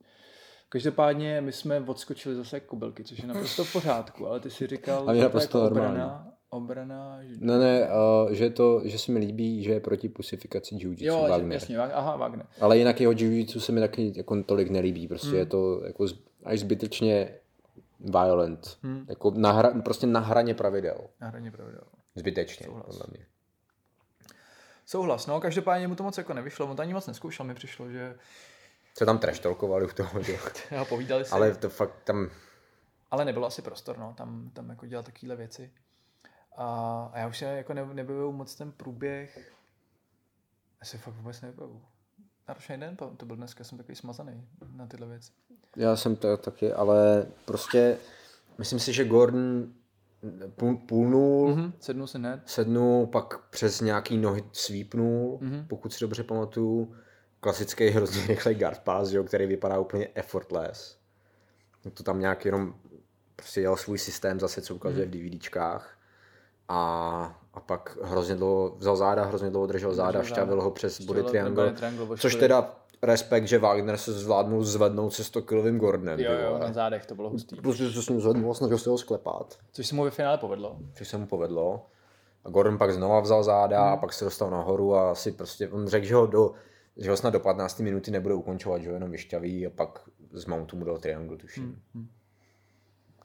[0.69, 5.01] Každopádně my jsme odskočili zase kobylky, což je naprosto v pořádku, ale ty si říkal,
[5.01, 7.35] že to je jako obrana, obrana, že...
[7.41, 7.89] Ne, ne,
[8.25, 11.53] uh, že, to, že se mi líbí, že je proti pusifikaci jiu Jo, Wagner.
[11.53, 12.47] jasně, aha, Wagner.
[12.61, 15.37] Ale jinak jeho jiu se mi taky jako tolik nelíbí, prostě mm.
[15.37, 16.07] je to jako
[16.45, 17.35] až zbytečně
[18.01, 18.79] violent.
[18.83, 19.07] Hmm.
[19.09, 21.09] Jako na hra, prostě na hraně pravidel.
[21.21, 21.85] Na hraně pravidel.
[22.15, 22.87] Zbytečně, Souhlas.
[22.87, 23.27] podle mě.
[24.87, 27.91] Souhlas, no, každopádně mu to moc jako nevyšlo, on to ani moc neskoušel, mi přišlo,
[27.91, 28.19] že...
[28.95, 30.33] Se tam treštolkovali u toho, že
[30.71, 30.85] jo.
[30.85, 31.31] povídali si.
[31.31, 32.31] Ale to fakt tam...
[33.11, 35.73] Ale nebylo asi prostor, no, tam, tam jako dělat takovéhle věci.
[36.57, 39.53] A, a já už se jako ne, nebyl moc ten průběh,
[40.81, 41.81] já se fakt vůbec nebyl.
[42.49, 45.33] Náročný den to byl dneska, jsem takový smazaný na tyhle věci.
[45.79, 47.97] Já jsem to taky, ale prostě
[48.59, 49.69] myslím si, že Gordon
[50.57, 51.73] půl, půlnul, mm-hmm.
[51.81, 52.41] sednul se hned.
[52.47, 55.67] Sednul, pak přes nějaký nohy svípnul, mm-hmm.
[55.67, 56.95] pokud si dobře pamatuju.
[57.41, 60.99] Klasický hrozně rychlej guard pass, jo, který vypadá úplně effortless.
[61.95, 62.75] To tam nějak jenom
[63.37, 65.29] prostě jel svůj systém zase, co ukazuje mm-hmm.
[65.29, 65.99] v DVDčkách.
[66.69, 71.23] A, a pak hrozně dlouho vzal záda, hrozně dlouho držel záda, šťavil ho přes body
[71.23, 76.21] triangle, triangle což teda respekt, že Wagner se zvládnul zvednout se 100 kilovým Gordonem.
[76.21, 77.57] Jo, jo, na zádech to bylo hustý.
[77.57, 79.59] Prostě se s ním zvednul a snažil se ho sklepat.
[79.73, 80.79] Což se mu ve finále povedlo.
[80.95, 81.87] Což se mu povedlo.
[82.45, 83.93] A Gordon pak znova vzal záda hmm.
[83.93, 86.53] a pak se dostal nahoru a asi prostě, on řekl, že ho do,
[86.97, 90.45] že ho snad do 15 minuty nebude ukončovat, že ho jenom vyšťaví a pak z
[90.45, 91.65] mountu mu dal triangle, tuším.
[91.65, 91.81] Hmm.
[91.95, 92.09] hmm.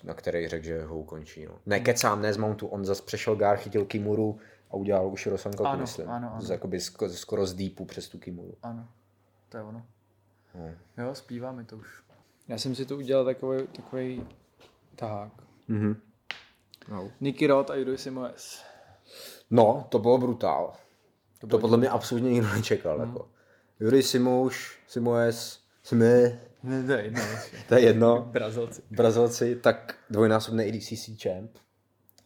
[0.04, 1.46] Na který řekl, že ho ukončí.
[1.46, 1.52] No.
[1.66, 4.40] Ne, kecám, ne z mountu, on zase přešel gár, chytil Kimuru
[4.72, 6.10] a udělal už Rosanka, myslím.
[6.10, 6.42] Ano, ano.
[6.42, 8.54] Z, jakoby skoro, skoro z deepu přes tu Kimuru.
[8.64, 8.88] Ano,
[9.54, 9.86] to je ono.
[10.54, 10.76] Hmm.
[10.98, 12.04] Jo, zpívá mi to už.
[12.48, 14.28] Já jsem si to udělal takový, takový
[14.96, 15.32] tak.
[15.70, 15.96] Mm-hmm.
[16.90, 17.12] No.
[17.22, 18.64] Nicky Rod a Judo Simoes.
[19.52, 20.74] No, to bylo brutál.
[21.40, 22.98] To, to podle mě absolutně nikdo nečekal.
[22.98, 23.04] Mm.
[23.04, 23.30] Jako.
[23.80, 26.40] Jury Simouš, Simoes, Sime.
[26.64, 27.22] Ne, to je jedno.
[27.68, 28.30] to je jedno.
[28.32, 28.82] Brazilci.
[28.92, 31.52] Brazilci, tak dvojnásobný EDCC champ.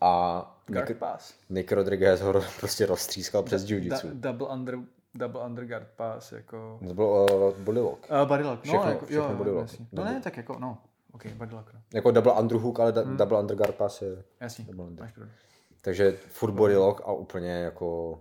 [0.02, 1.02] A Nick,
[1.50, 4.10] Nick Rodriguez ho prostě roztřískal přes jiu-jitsu.
[4.14, 4.80] Da, double under
[5.18, 6.80] double underguard pass, jako...
[6.88, 8.10] To byl uh, bodylock.
[8.10, 9.74] Uh, bodylock, no, všechno, jako, všechno jo, bodylock.
[9.92, 10.78] No ne, tak jako, no,
[11.12, 11.74] ok, bodylock.
[11.74, 11.80] No.
[11.94, 13.18] Jako double underhook, ale da, hmm.
[13.18, 14.24] double underguard pass je...
[14.40, 15.04] Jasně, under.
[15.04, 15.34] máš pravdu.
[15.82, 18.20] Takže furt bodylock a úplně jako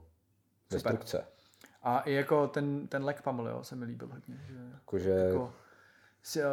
[0.71, 1.25] destrukce.
[1.83, 4.41] A i jako ten, ten leg pummel, jo, se mi líbil hodně.
[4.47, 5.11] Že, Jakože...
[5.11, 5.53] Jako,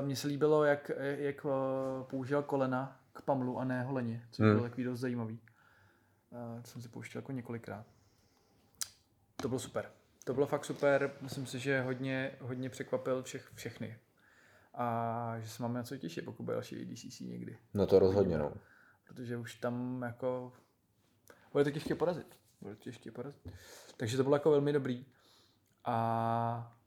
[0.02, 4.56] mně se líbilo, jak, jak eh, použil kolena k pamlu a ne holeně, což hmm.
[4.56, 5.40] bylo takový dost zajímavý.
[6.32, 7.86] Uh, jsem si pouštěl jako několikrát.
[9.36, 9.92] To bylo super
[10.24, 13.98] to bylo fakt super, myslím si, že hodně, hodně překvapil všech, všechny.
[14.74, 17.58] A že se máme na co těšit, pokud bude další ADCC někdy.
[17.74, 18.54] No to rozhodně, no.
[19.08, 20.54] Protože už tam jako
[21.52, 22.38] bude to těžké porazit.
[22.62, 23.52] Bude to těžké porazit.
[23.98, 25.06] Takže to bylo jako velmi dobrý.
[25.86, 26.78] A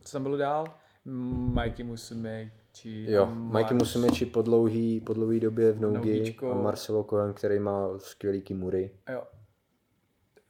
[0.00, 0.74] co tam bylo dál?
[1.04, 7.04] Mikey Musumi, Či Jo, Mikey Musumeci po dlouhý, po dlouhý době v Nougi a Marcelo
[7.04, 8.90] Cohen, který má skvělý kimury.
[9.08, 9.22] Jo.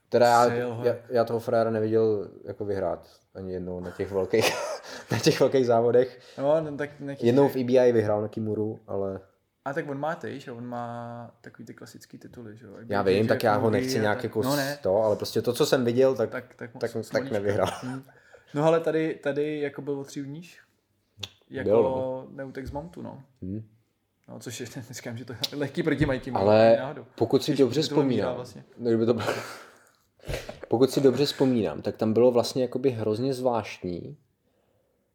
[0.09, 4.55] Teda já, já, já toho fréra neviděl jako vyhrát ani jednou na těch velkých,
[5.13, 6.21] na těch velkých závodech.
[6.39, 7.27] No, no tak nechci...
[7.27, 9.21] Jednou v EBI vyhrál na kimuru, ale
[9.65, 12.73] A tak on má ty, že on má takový ty klasický tituly, že jo.
[12.89, 15.17] já vím, že tak já ho nechci nějak tak- jako No no, ne, to, ale
[15.17, 17.33] prostě to, co jsem viděl, tak, tak, tak, tak, tak smolíčka.
[17.33, 17.71] nevyhrál.
[17.83, 18.03] Hm.
[18.55, 20.61] No ale tady, tady jako byl o tři níž.
[21.51, 23.23] Jako Byl, neutek z Montu, no.
[23.43, 23.63] Hm.
[24.29, 27.05] No, což je, neříkám, že to je lehký proti Mikey, Ale náhodou.
[27.15, 28.65] pokud si dobře vzpomínám, vlastně.
[28.79, 29.27] no, kdyby to bylo...
[30.69, 34.17] pokud si dobře vzpomínám, tak tam bylo vlastně jakoby hrozně zvláštní,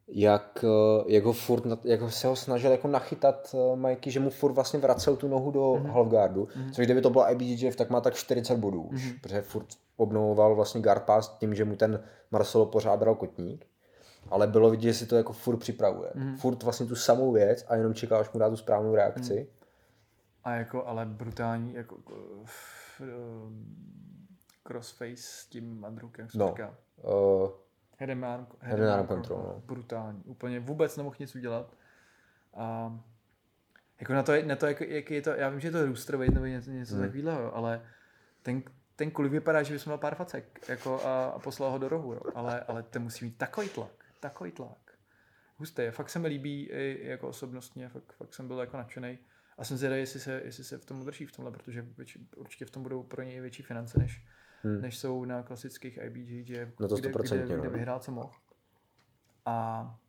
[0.08, 4.30] jak, eh, jak, ho furt, jak se ho snažil jako nachytat eh, Mikey, že mu
[4.30, 5.84] furt vlastně vracel tu nohu do Mhm.
[5.86, 5.92] mm-hmm.
[5.94, 6.72] halfguardu, mm-hmm.
[6.72, 9.12] což kdyby to bylo IBJJF, tak má tak 40 bodů už, Mhm.
[9.12, 9.22] mm-hmm.
[9.22, 9.66] protože furt
[9.98, 13.66] obnovoval vlastně guard pass tím, že mu ten Marcelo pořád bral kotník,
[14.30, 16.12] ale bylo vidět, že si to jako furt připravuje.
[16.16, 16.34] Mhm.
[16.34, 16.38] Mm-hmm.
[16.38, 19.34] Furt vlastně tu samou věc a jenom čeká, až mu dá tu správnou reakci.
[19.36, 19.46] Mhm.
[20.44, 22.46] A jako, ale brutální, jako uh,
[24.72, 26.48] crossface s tím madrukem, jak se No.
[26.48, 26.78] říká.
[27.04, 27.50] Uh,
[27.98, 29.62] Head and arm, head arm control, no.
[29.66, 30.24] Brutální.
[30.26, 31.74] Úplně vůbec nemohl nic udělat.
[32.54, 33.00] A
[34.00, 36.34] jako na to, na to jak, jak, je to, já vím, že je to roosterweight
[36.34, 37.06] nebo něco, něco Hmm.
[37.06, 37.86] takového, ale
[38.42, 38.64] ten,
[38.96, 42.14] ten kulik vypadá, že bys měl pár facek jako a, a poslal ho do rohu,
[42.14, 42.22] jo.
[42.36, 44.78] Ale, ale ten musí mít takový tlak, takový tlak.
[45.58, 49.20] Hustý, fakt se mi líbí i jako osobnostně, fakt, fakt jsem byl jako nadšený.
[49.58, 52.66] A jsem zvědavý, jestli se, jestli se v tom udrží v tomhle, protože větši, určitě
[52.66, 54.26] v tom budou pro něj větší finance, než,
[54.64, 54.82] Hmm.
[54.82, 57.74] než jsou na klasických IBJJ, No to kde, kde, stoprocentně, kde no.
[57.74, 58.32] vyhrál co mohl.
[59.46, 60.00] A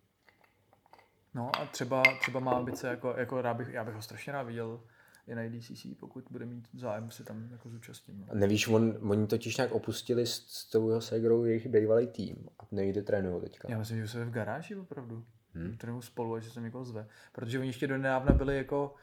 [1.34, 4.42] no a třeba, třeba má ambice, jako, jako rád bych, já bych ho strašně rád
[4.42, 4.80] viděl
[5.26, 8.16] i na IDCC, pokud bude mít zájem se tam jako zúčastnit.
[8.18, 8.26] No.
[8.30, 12.48] A Nevíš, on, oni totiž nějak opustili s, s tou jeho ségrou jejich bývalý tým
[12.58, 13.68] a nejde trénují teďka.
[13.70, 15.24] Já myslím, že jsou v garáži opravdu.
[15.54, 15.64] Hmm.
[15.64, 15.76] Hmm.
[15.76, 17.06] Trénují spolu a že se někoho zve.
[17.32, 18.94] Protože oni ještě do nedávna byli jako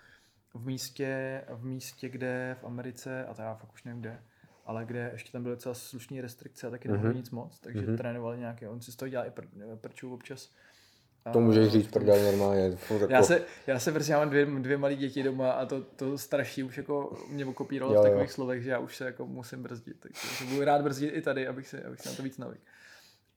[0.53, 4.19] v místě, v místě, kde v Americe, a to já fakt už nevím kde,
[4.69, 7.17] ale kde ještě tam byly docela slušné restrikce a taky nemohli Mhm.
[7.17, 7.97] nic moc, takže Mhm.
[7.97, 9.45] trénovali nějaké, on si z toho dělal i pr,
[9.81, 10.51] prčů občas.
[11.33, 12.71] To můžeš říct prdel normálně.
[12.75, 15.65] furt Jako, Já se, já se prostě já mám dvě, dvě malé děti doma a
[15.65, 18.09] to, to straší už jako mě okopíralo Jo, v jo.
[18.11, 19.97] takových slovech, že já už se jako musím brzdit.
[19.99, 22.59] Takže budu rád brzdit i tady, abych se, abych se na to víc navyk.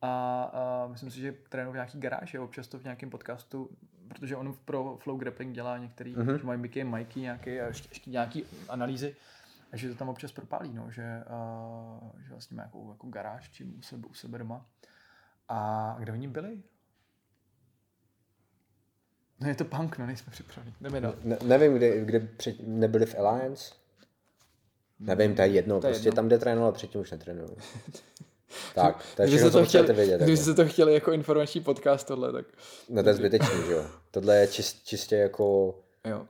[0.02, 3.70] A, a myslím si, že trénuji v nějaký garáži, občas to v nějakém podcastu,
[4.08, 6.26] protože on pro Flow Grappling dělá některý, Mhm.
[6.28, 6.38] mm-hmm.
[6.38, 9.16] že mají Mickey, Mikey nějaký a ještě, ještě nějaký analýzy,
[9.72, 11.02] a že to tam občas propálí, no, že,
[12.02, 14.66] uh, že vlastně má jako, jako garáž čím u sebe, u sebe doma.
[15.48, 16.62] A kde oni byli?
[19.40, 20.74] No je to punk, no nejsme připraveni.
[20.80, 21.14] Jdeme dál.
[21.24, 23.74] ne, nevím, kde, kde před, nebyli v Alliance.
[25.00, 26.16] Nevím, to je jedno, To je prostě jedno.
[26.16, 27.50] tam, kde trénoval, předtím už netrénují.
[28.74, 30.16] tak, to je všechno, to chtěli, vědět.
[30.16, 30.42] kdyby Jako.
[30.44, 32.46] se to chtěli jako informační podcast tohle, tak
[32.88, 33.86] No to je zbytečný, že jo.
[34.10, 36.26] Tohle je čist, čistě jako jo.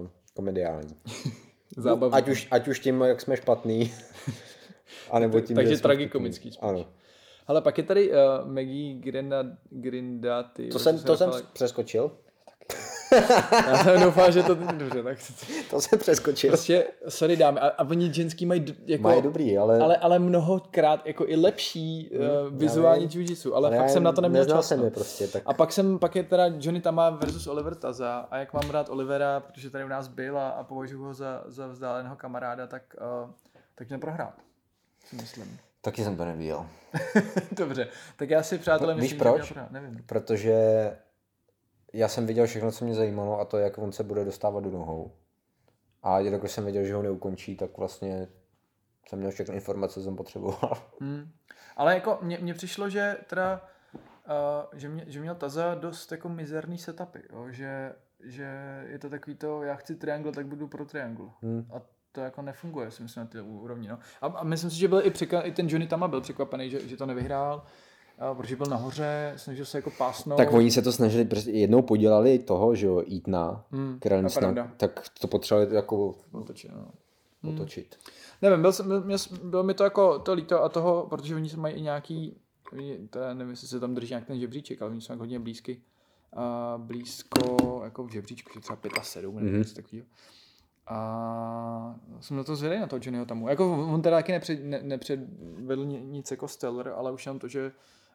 [0.00, 0.96] uh, komediální.
[1.76, 2.16] Zábavný.
[2.16, 3.92] Ať už, ať už tím, jak jsme špatný,
[5.10, 6.58] anebo tím, Takže tragikomický spíš.
[6.62, 6.86] Ano.
[7.46, 10.68] Ale pak je tady uh, Maggie Grinda, Grindati.
[10.68, 11.42] To jsem, to jsem ale...
[11.52, 12.10] přeskočil.
[13.66, 15.18] Já jsem doufal, že to dobře, tak
[15.70, 16.50] To jsem přeskočil.
[16.50, 21.06] prostě, sorry dámy, a, a oni ženský mají jako, Mají dobrý, ale, ale, ale mnohokrát
[21.06, 24.68] jako i lepší uh, vizuální jiu-jitsu, ale, ale fakt jsem na to neměl čas.
[24.68, 24.84] jsem no.
[24.84, 28.36] je prostě, tak A pak jsem, pak je teda Johnny Tama versus Oliver Taza a
[28.38, 31.66] jak mám rád Olivera, protože tady u nás byl a, a považuji ho za, za
[31.66, 32.82] vzdáleného kamaráda, tak,
[33.24, 33.30] uh,
[33.74, 34.34] tak měl prohrát,
[35.04, 35.58] si myslím.
[35.80, 36.66] taky jsem to neviděl.
[37.52, 39.48] Dobře, tak já si přátelé No, víš myslím, proč?
[39.48, 40.02] že nevím.
[40.06, 40.54] Protože
[41.92, 44.70] já jsem viděl všechno, co mě zajímalo a to, jak on se bude dostávat do
[44.70, 45.12] nohou.
[46.02, 48.28] A jelikož jsem věděl, že ho neukončí, tak vlastně
[49.08, 50.82] jsem měl všechny informace, co jsem potřeboval.
[51.00, 51.30] Hmm.
[51.76, 56.28] Ale jako mně, mně přišlo, že teda, uh, že, mě, že měl Taza dost jako
[56.28, 57.46] mizerný setupy, jo?
[57.50, 57.92] Že,
[58.24, 58.46] že
[58.88, 61.26] je to takový to, já chci triangle, tak budu pro triangle.
[61.42, 61.66] Hmm.
[61.72, 63.88] A to jako nefunguje, si myslím, na té úrovni.
[63.88, 63.98] No.
[64.20, 66.88] A, a myslím si, že byl i, překva, i ten Johnny Tama byl překvapený, že,
[66.88, 67.64] že to nevyhrál,
[68.34, 70.36] protože byl nahoře, snažil se jako pásnout.
[70.36, 73.02] Tak oni se to snažili, prostě jednou podělali toho, že jo,
[73.70, 74.72] Hmm, Krelnicna, to je pravda.
[74.76, 76.70] tak to potřebovali jako Otočil,
[77.42, 77.50] no.
[77.52, 77.96] otočit.
[78.42, 81.80] Nevím, byl, byl, bylo mi to jako to líto a toho, protože oni mají i
[81.82, 82.36] nějaký,
[83.10, 85.80] to nevím, jestli se tam drží nějak ten žebříček, ale oni jsou hodně blízky,
[86.36, 89.58] a blízko jako v žebříčku, že třeba 5 a 7 nebo Mhm.
[89.58, 90.06] něco takového.
[90.86, 93.48] A jsem na to zvědavý na toho Johnnyho tamu.
[93.48, 97.48] Jako on teda taky nepřed, ne, nepředvedl ni- nic jako stellar, ale už jenom to,
[97.48, 97.72] že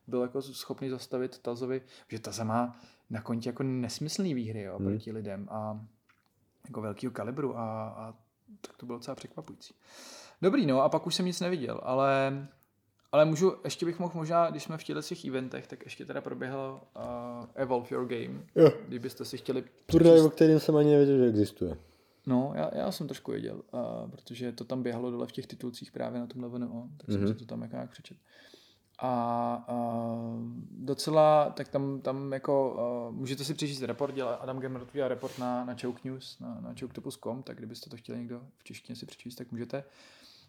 [0.08, 4.88] byl jako schopný zastavit Tazovi, že Taza má na konti jako nesmyslný výhry jo, Hmm.
[4.88, 5.86] proti lidem a
[6.68, 8.14] jako velkého kalibru a, a
[8.62, 9.74] tak to bylo docela překvapující.
[10.42, 12.48] Dobrý, no a pak už jsem nic neviděl, ale,
[13.12, 16.22] Ale můžu, ještě bych mohl možná, když jsme v těchto těch eventech, tak ještě teda
[16.22, 18.40] proběhlo uh, Evolve Your Game.
[18.56, 18.72] Jo.
[18.88, 21.78] Kdybyste si chtěli Turnaj, o kterém jsem ani nevěděl, že existuje.
[22.26, 25.92] No, já, já jsem trošku věděl, uh, protože to tam běhalo dole v těch titulcích
[25.92, 27.28] právě na tom VNO, tak jsem Mhm.
[27.28, 28.18] si to tam jako nějak přečet.
[29.00, 32.74] A uh, docela, tak tam, tam jako,
[33.10, 36.58] uh, můžete si přečíst report, dělá Adam Gemmer dělá report na, na Choke News, na,
[36.62, 39.84] na choketopus.com, tak kdybyste to chtěli někdo v češtině si přečíst, tak můžete.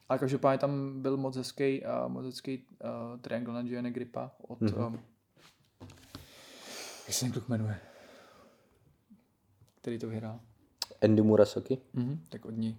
[0.08, 4.60] Ale každopádně tam byl moc hezký, uh, moc hezký uh, triangle na Gianni Gripa od,
[4.60, 4.72] Mhm.
[4.74, 4.86] mm-hmm.
[4.86, 5.00] um,
[7.06, 7.80] jak se ten kluk jmenuje,
[9.80, 10.40] který to vyhrál.
[11.02, 11.78] Andy Murasaki.
[11.94, 12.18] Mm-hmm.
[12.28, 12.78] Tak od ní.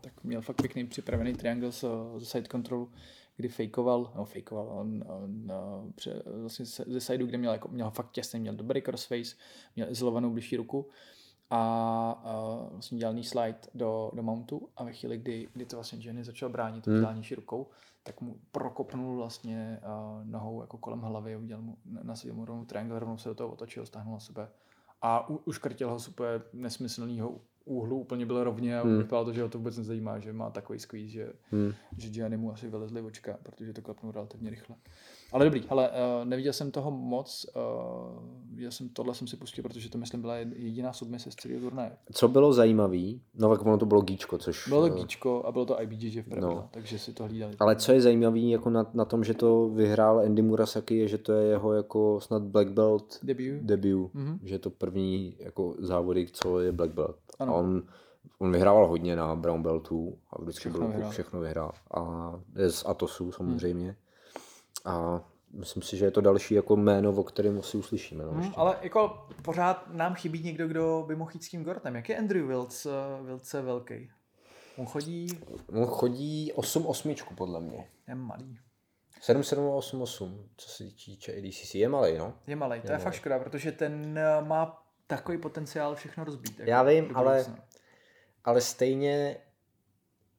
[0.00, 1.84] Tak měl fakt pěkný připravený triangle z,
[2.18, 2.90] ze side controlu,
[3.40, 7.90] kdy fejkoval, no fejkoval, on, on uh, pře, vlastně ze sideu, kde měl, jako, měl
[7.90, 9.36] fakt těsně, měl dobrý crossface,
[9.76, 10.88] měl izolovanou blížší ruku
[11.50, 15.98] a uh, vlastně dělal slide do, do mountu a ve chvíli, kdy, kdy to vlastně
[16.02, 16.98] Jenny začal bránit tou Hmm.
[16.98, 17.66] vzdálenější rukou,
[18.02, 22.98] tak mu prokopnul vlastně uh, nohou jako kolem hlavy, udělal mu na, svým rovnou triangle,
[22.98, 24.48] rovnou se do toho otočil, stáhnul na sebe
[25.02, 28.98] a u, uškrtil ho z úplně nesmyslného úhlu, úplně byl rovně a Hmm.
[28.98, 31.72] vypadalo to, že ho to vůbec nezajímá, že má takový squeeze, že, Hmm.
[31.98, 34.76] že Gianni mu asi vylezly očka, protože to klapnul relativně rychle.
[35.32, 37.62] Ale dobrý, ale uh, neviděl jsem toho moc, uh,
[38.56, 41.92] viděl jsem, tohle jsem si pustil, protože to myslím byla jediná submise z celého turnaje.
[42.12, 42.98] Co bylo zajímavé,
[43.34, 44.68] no tak ono to bylo gíčko, což...
[44.68, 46.68] Bylo to eh, Gíčko a bylo to IBJJ v pravidle, No.
[46.70, 47.56] takže si to hlídali.
[47.60, 51.18] Ale co je zajímavé jako na, na tom, že to vyhrál Andy Murasaki, je, že
[51.18, 53.62] to je jeho jako snad black belt Debut?
[53.62, 54.38] debut, Mhm.
[54.44, 57.16] že je to první jako závody, co je black belt.
[57.38, 57.54] Ano.
[57.54, 57.82] A on,
[58.38, 61.10] on vyhrával hodně na brown beltu a vždycky Všechno byl vyhrál.
[61.10, 61.72] všechno vyhrál.
[61.94, 63.96] A je z Atosu samozřejmě.
[64.84, 68.24] A myslím si, že je to další jako jméno, o kterém asi uslyšíme.
[68.24, 71.96] No, Hmm, ale jako pořád nám chybí někdo, kdo by mohl jít s tím Gortem.
[71.96, 74.10] Jak je Andrew Wilc, eh, Wilce velký?
[74.76, 75.26] On chodí,
[75.72, 77.88] On chodí 8-8 podle mě.
[78.08, 78.58] je malý.
[79.22, 81.74] 7-7-8-8, co se týče ADCC.
[81.74, 82.34] Je malý, no.
[82.46, 83.18] Je malý, to je, Je fakt malej.
[83.18, 86.58] škoda, protože ten eh, má takový potenciál všechno rozbít.
[86.58, 87.44] jako Já vím, ale-.
[88.44, 89.36] Ale stejně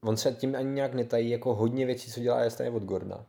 [0.04, 3.26] on se tím ani nějak netají, jako hodně věcí, co dělá, je stejně od Gordona.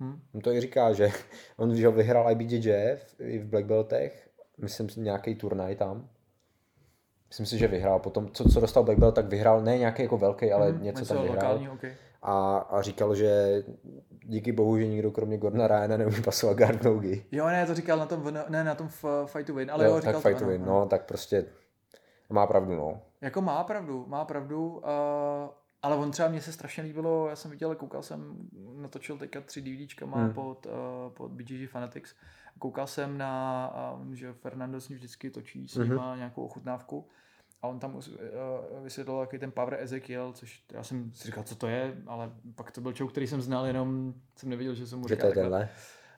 [0.00, 0.20] Hm?
[0.34, 1.08] On to i říká, že
[1.56, 6.08] on že vyhrál IBJJ v, i v Black Beltech, myslím si nějaký turnaj tam.
[7.28, 10.18] Myslím si, že vyhrál potom, co, co dostal Black Belt, tak vyhrál ne nějaký jako
[10.18, 11.34] velký, ale Hm, něco tam vyhrál.
[11.36, 11.92] lokálního, okay.
[12.22, 13.62] A, a říkal, že
[14.24, 17.26] díky bohu, že nikdo kromě Gordona Ryana neumí pasovat guard nogi.
[17.32, 18.88] Jo, ne, to říkal na tom, ne, na tom
[19.26, 20.72] Fight to Win, ale jo, jo, říkal tak to, fight to win, ano.
[20.72, 21.44] no, tak prostě
[22.30, 23.00] má pravdu, no.
[23.20, 24.82] Jako má pravdu, má pravdu, uh,
[25.86, 28.36] ale on třeba mně se strašně líbilo, já jsem viděl, koukal jsem,
[28.76, 30.24] natočil teďka tři DVDčkama Hmm.
[30.26, 30.34] hmm.
[30.34, 32.14] pod, uh, pod BGG Fanatics,
[32.58, 33.70] koukal jsem na,
[34.00, 37.08] um, že Fernando s ním vždycky točí s nima nějakou ochutnávku
[37.62, 38.02] a on tam uh,
[38.82, 42.70] vysvětlil jaký ten Power Ezekiel, což já jsem si říkal, co to je, ale pak
[42.70, 45.28] to byl čou, který jsem znal, jenom jsem nevěděl, že jsem mu Že říká to
[45.28, 45.68] je tenhle.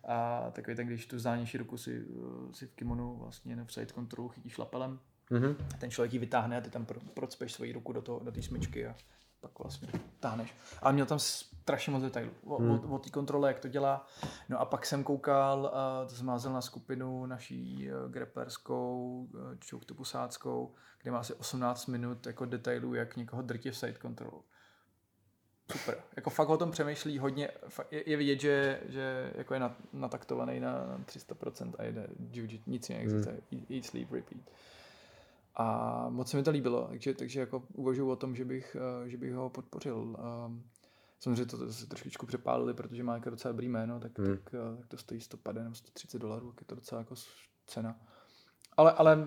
[0.05, 2.05] A takový ten, když tu zdánější ruku si,
[2.53, 4.99] si v kimonu vlastně na side controlu chytíš lapelem,
[5.31, 5.57] Mhm.
[5.79, 8.43] ten člověk ji vytáhne a ty tam pro- procpeš svoji ruku do, toho, do té
[8.43, 8.95] smyčky a
[9.41, 9.89] pak vlastně
[10.21, 10.55] táhneš.
[10.83, 12.71] A měl tam strašně moc detailů o, Hmm.
[12.71, 14.07] o, o té kontrole, jak to dělá.
[14.49, 15.61] No a pak jsem koukal,
[16.03, 21.87] uh, to jsem házel na skupinu naší uh, greplerskou, uh, čouktopusáckou, kde má asi 18
[21.87, 24.45] minut jako detailů, jak někoho drtí v side controlu.
[25.73, 25.99] Super.
[26.17, 27.51] Jako fakt o tom přemýšlí hodně.
[27.91, 32.49] Je, je vidět, že, že jako je na- nataktovaný na, na 300% a jede jiu
[32.67, 33.41] nic jiného neexistuje.
[33.53, 33.67] Hmm.
[33.71, 34.43] Eat, sleep, repeat.
[35.59, 39.09] A moc se mi to líbilo, takže, takže jako uvažuji o tom, že bych, eh,
[39.09, 40.17] že bych ho podpořil.
[40.47, 40.65] Um,
[41.19, 44.37] samozřejmě to se trošičku přepálili, protože má jako docela dobrý jméno, tak, Hmm.
[44.37, 47.15] tak, eh, tak to stojí 150 nebo 130 dolarů, tak je to docela jako
[47.67, 48.01] cena.
[48.77, 49.19] Ale, ale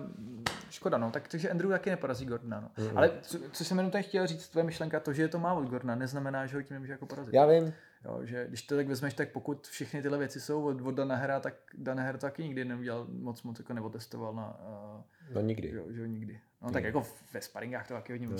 [0.70, 1.10] škoda, no.
[1.10, 2.70] Tak, takže Andrew taky neporazí Gordona, no.
[2.84, 2.98] Mm.
[2.98, 5.54] Ale co, co jsem jenom tady chtěl říct, tvoje myšlenka, to, že je to má
[5.54, 7.34] od Gordona, neznamená, že ho tím nemůže jako porazit.
[7.34, 7.72] Já vím,
[8.04, 11.40] Jo, že když to tak vezmeš, tak pokud všechny tyhle věci jsou od, od Danahera,
[11.40, 15.02] tak Danaher taky nikdy neudělal moc moc, jako neotestoval na, uh,
[15.34, 15.70] no nikdy.
[15.74, 16.40] jo, že jo, nikdy.
[16.62, 18.36] No tak jako ve sparingách to taky hodně no.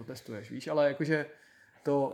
[0.00, 1.26] otestuješ, víš, ale jakože
[1.82, 2.08] to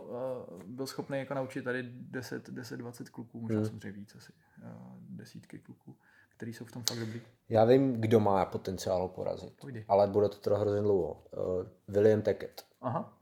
[0.53, 3.65] uh, byl schopný jako naučit tady 10, 10 20 kluků, možná Hmm.
[3.69, 4.67] samozřejmě víc asi, uh,
[5.09, 5.95] desítky kluků,
[6.37, 7.21] který jsou v tom fakt dobrý.
[7.49, 9.85] Já vím, kdo má potenciál porazit, Pojdi.
[9.87, 11.23] ale bude to teda hrozně dlouho.
[11.31, 12.65] Uh, William Tackett.
[12.81, 13.17] Aha.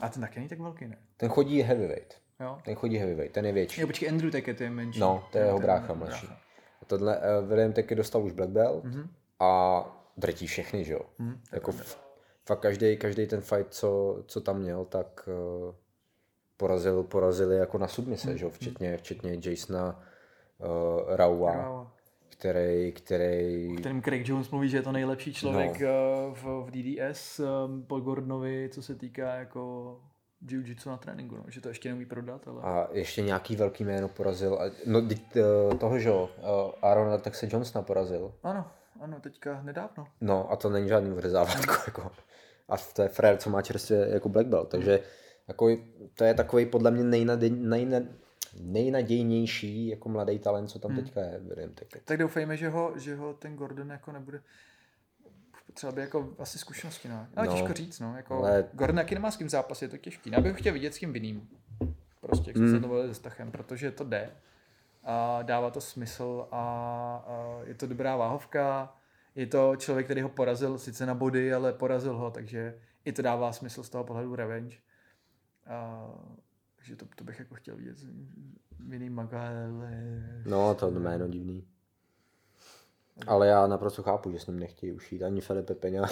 [0.00, 0.98] A ten taky není tak velký, ne?
[1.16, 2.14] Ten chodí heavyweight.
[2.40, 2.58] Jo.
[2.64, 3.80] Ten chodí heavyweight, ten je větší.
[3.80, 5.00] Jo, počkej, Andrew Tackett je menší.
[5.00, 6.28] No, to je jeho brácha mladší.
[6.86, 9.08] Tohle uh, William Tackett dostal už black belt Mhm.
[9.40, 9.82] a
[10.16, 11.00] drtí všechny, že jo.
[11.18, 11.98] Je Jako f-
[12.46, 15.28] fakt každý, každý ten fight, co, co tam měl, tak
[15.68, 15.74] uh,
[16.56, 20.02] porazil, porazili jako na submise, Mhm, že jo, včetně, včetně Jasona
[20.58, 21.90] uh, Raua, Bravo.
[22.28, 25.86] který, který, kterým Craig Jones mluví, že je to nejlepší člověk No.
[25.88, 26.34] no.
[26.34, 29.96] v, v DDS um, po Gordonovi, co se týká jako
[30.46, 31.44] jiu-jitsu na tréninku, no.
[31.48, 32.62] že to ještě neumí prodat, ale...
[32.62, 34.58] A ještě nějaký velký jméno porazil.
[34.86, 35.02] No,
[35.36, 36.42] eh, toho, že jo, eh,
[36.82, 38.32] Aarona Texe Johnsona porazil.
[38.42, 38.64] Ano,
[39.00, 40.06] ano, teďka nedávno.
[40.20, 42.10] No a to není žádný vrzávátko, jako.
[42.68, 45.00] A to je frér, co má čerstvě jako black belt, takže
[45.48, 45.68] jako,
[46.14, 47.98] to je takový podle mě nejnadej, nejna,
[48.60, 51.38] nejnadějnější jako mladý talent, co tam teďka je.
[51.40, 52.04] William Tackett.
[52.04, 54.40] Tak doufejme, že ho, že ho ten Gordon jako nebude
[55.74, 57.26] třeba by jako asi zkušenosti, no.
[57.36, 58.16] Ale No, těžko říct, no.
[58.16, 60.30] Jako ale- Gordon taky nemá s kým zápas, je to těžký.
[60.30, 61.48] Já bych chtěl vidět s kým jiným.
[62.20, 62.82] Prostě, jak jsme Hmm.
[62.82, 64.30] se to se Stachem, protože to jde.
[65.02, 66.64] A dává to smysl a,
[67.26, 68.94] a je to dobrá váhovka.
[69.34, 73.22] Je to člověk, který ho porazil sice na body, ale porazil ho, takže i to
[73.22, 74.76] dává smysl z toho pohledu revenge.
[75.66, 76.06] A,
[76.76, 77.96] takže to, to bych jako chtěl vidět.
[78.78, 80.22] Vinny Magale.
[80.46, 81.66] No, to jméno divný.
[83.26, 86.06] Ale já naprosto chápu, že s ním nechtějí ušít ani Felipe Peňa.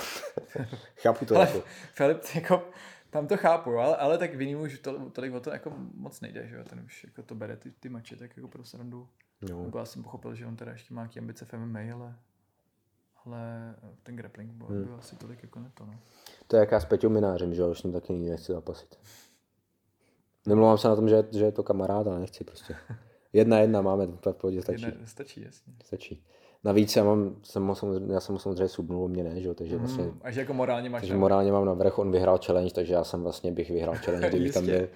[1.02, 1.62] chápu to Ale jako.
[1.92, 2.62] Filip, jako,
[3.10, 6.20] tam to chápu, jo, ale, ale tak Vinny už to, tolik o to jako moc
[6.20, 9.08] nejde, že jo, ten už jako to bere ty, ty mače, tak jako pro srandu.
[9.50, 9.62] No.
[9.62, 12.14] Nebo já jsem pochopil, že on teda ještě má nějaký ambice v MMA, ale,
[13.24, 14.84] ale ten grappling byl, Hmm.
[14.84, 15.98] byl asi tolik jako ne to, no.
[16.46, 18.98] To je jaká s Peťou Minářem, že jo, už s ním taky nikdy nechci zapasit.
[20.46, 22.76] Nemluvám se na tom, že, že je to kamarád, ale nechci prostě.
[23.32, 24.82] Jedna jedna máme, to v pohodě stačí.
[24.82, 25.72] Jedna, stačí, jasně.
[25.84, 26.24] stačí.
[26.64, 27.74] Navíc já, mám, jsem
[28.10, 30.90] já jsem ho samozřejmě subnul, mě ne, že jo, takže vlastně Mm, až jako morálně
[30.90, 33.94] máš takže tam- morálně mám navrch, on vyhrál challenge, takže já jsem vlastně bych vyhrál
[33.94, 34.88] challenge, kdyby tam byl.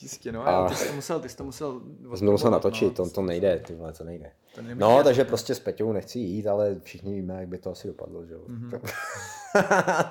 [0.00, 1.80] Jistě, no, A- ty jsi to musel, ty jsi to musel...
[2.10, 4.30] To jsem musel natočit, no, to, to nejde, ty vole, to nejde.
[4.54, 7.88] to No, takže prostě s Peťou nechci jít, ale všichni víme, jak by to asi
[7.88, 8.40] dopadlo, že jo.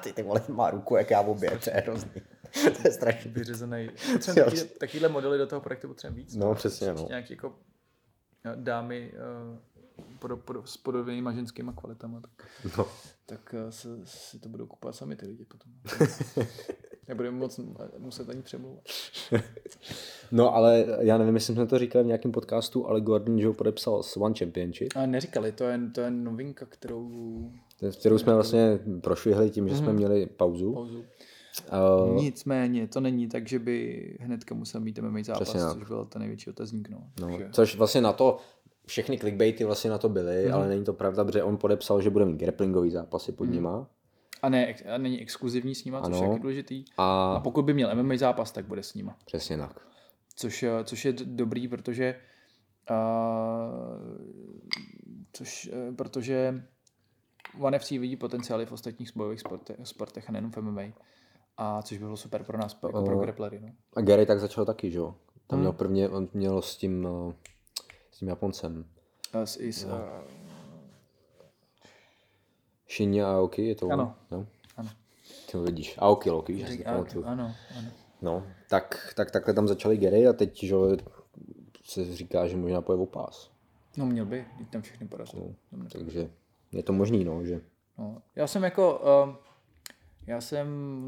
[0.04, 2.12] ty ty vole, má ruku, jak já v obě, to je hrozný.
[2.64, 3.32] to je strašný.
[3.32, 3.90] vyřezený.
[4.14, 6.36] Potřebujeme takovýhle modely do toho projektu potřebujeme víc.
[6.36, 7.10] No, přesně, Prostě no.
[7.10, 7.54] Nějaký jako
[8.46, 9.58] eh, dámy uh,
[10.26, 12.48] podo, podo, s podobnýma ženskýma kvalitama, tak,
[12.78, 12.86] No.
[13.26, 15.72] tak eh, se, si to budou kupovat sami ty lidi potom.
[17.08, 17.60] Nebudeme moc
[17.98, 18.84] muset ani přemlouvat.
[20.32, 24.04] no, ale já nevím, jestli jsme to říkali v nějakém podcastu, ale Gordon Joe podepsal
[24.04, 27.10] s One Championship, A neříkali, to je, to je novinka, kterou
[28.00, 30.74] kterou jsme vlastně prošvihli tím, že jsme měli pauzu.
[30.74, 31.04] pauzu.
[32.08, 36.20] Uh, Nicméně, to není tak, že by hnedka musel mít MMA zápas, což byl ten
[36.20, 36.90] největší otazník.
[36.90, 37.08] No.
[37.22, 38.38] No, Takže- což vlastně na to,
[38.86, 40.54] všechny clickbaity vlastně na to byly, mm.
[40.54, 43.88] ale není to pravda, protože on podepsal, že bude mít grapplingový zápasy pod nima.
[44.42, 46.24] A, ne, a není exkluzivní s nima, což Ano.
[46.24, 46.86] je taky důležitý.
[46.98, 49.18] A A pokud by měl MMA zápas, tak bude s nima.
[49.26, 49.80] přesně tak.
[50.36, 52.16] Což, což je dobrý, protože
[52.90, 52.98] uh,
[55.34, 56.64] což, eh, protože
[57.60, 60.82] One FC vidí potenciály v ostatních bojových sportech, sportech a nejenom v MMA.
[61.58, 63.60] A což by bylo super pro nás, jako pro Eh, grapplery.
[63.60, 63.68] No.
[63.96, 65.16] A Gary tak začal taky, že jo?
[65.48, 65.60] Tam Hmm.
[65.60, 67.36] měl prvně, on měl s tím, no,
[68.16, 68.86] s tím Japoncem.
[69.34, 69.96] A s, i s, No.
[69.96, 70.02] uh,
[72.90, 73.94] Shinya Aoki, je to on?
[73.94, 74.16] Ano.
[74.32, 74.48] No?
[74.78, 74.90] ano.
[75.52, 75.96] Ty vidíš.
[75.98, 77.88] Aoki Loki, víš, já si to a, ano, ano.
[78.22, 80.76] No, tak, tak takhle tam začali Gary a teď, že
[81.84, 83.52] se říká, že možná poje o pás.
[83.98, 85.56] No měl by, teď tam všechny porazil.
[85.72, 85.86] No.
[85.92, 86.30] Takže
[86.72, 87.62] je to možný, no, že
[87.98, 88.22] No.
[88.36, 89.36] Já jsem jako, uh,
[90.28, 90.68] já jsem,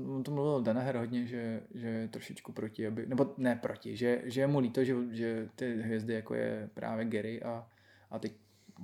[0.10, 4.22] on to mluvil Danaher hodně, že, že je trošičku proti, aby, nebo ne proti, že,
[4.26, 7.68] že je mu líto, že, že ty hvězdy jako je právě Gary a,
[8.12, 8.32] a ty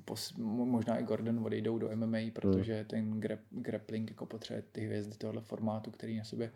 [0.06, 4.86] pos, mo- možná i Gordon odejdou do MMA, protože ten grap, grappling jako potřebuje ty
[4.86, 6.52] hvězdy tohle formátu, který na sobě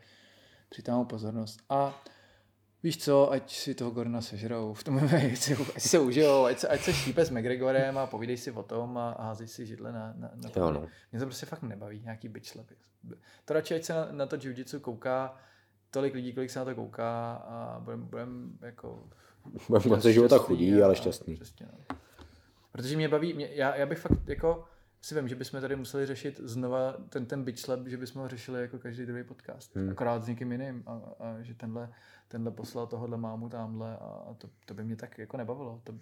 [0.70, 1.62] přitáhnou pozornost.
[1.70, 2.04] A
[2.84, 6.60] Víš co, ať si toho Gordona sežerou v tom ať, si, ať se užijou, ať
[6.60, 9.66] se, ať se štípe s McGregorem a povídej si o tom a, a házej si
[9.66, 10.60] židle na, na, na to.
[10.60, 10.88] Jo, no.
[11.12, 12.76] Mě to prostě fakt nebaví, nějaký bitch slapy.
[13.46, 15.36] To radši, ať se na, na to jiu-jitsu kouká
[15.92, 19.04] tolik lidí, kolik se na to kouká a budeme budem jako...
[19.70, 21.36] budeme konce života chudí, ale a šťastný.
[21.36, 21.96] Přesně, no.
[22.72, 24.66] Protože mě baví, mě, já, já bych fakt jako
[25.02, 28.28] si vím, že bychom tady museli řešit znova ten, ten bitch slap, že bychom ho
[28.28, 29.76] řešili jako každý druhý podcast.
[29.76, 29.90] Hmm.
[29.90, 31.90] Akorát s někým jiným a, a že tenhle,
[32.28, 35.82] tenhle poslal tohohle mámu tamhle a, a to, to, by mě tak jako nebavilo.
[35.84, 35.94] To,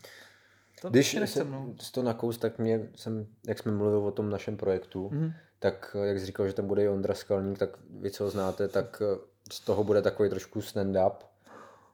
[0.81, 1.75] to Když se, mnou.
[1.93, 5.31] to nakous, tak mě jsem, jak jsme mluvili o tom našem projektu, Mhm.
[5.59, 7.69] tak jak jsi říkal, že tam bude i Ondra Skalník, tak
[7.99, 9.17] vy, co ho znáte, tak eh,
[9.51, 11.15] z toho bude takový trošku stand-up,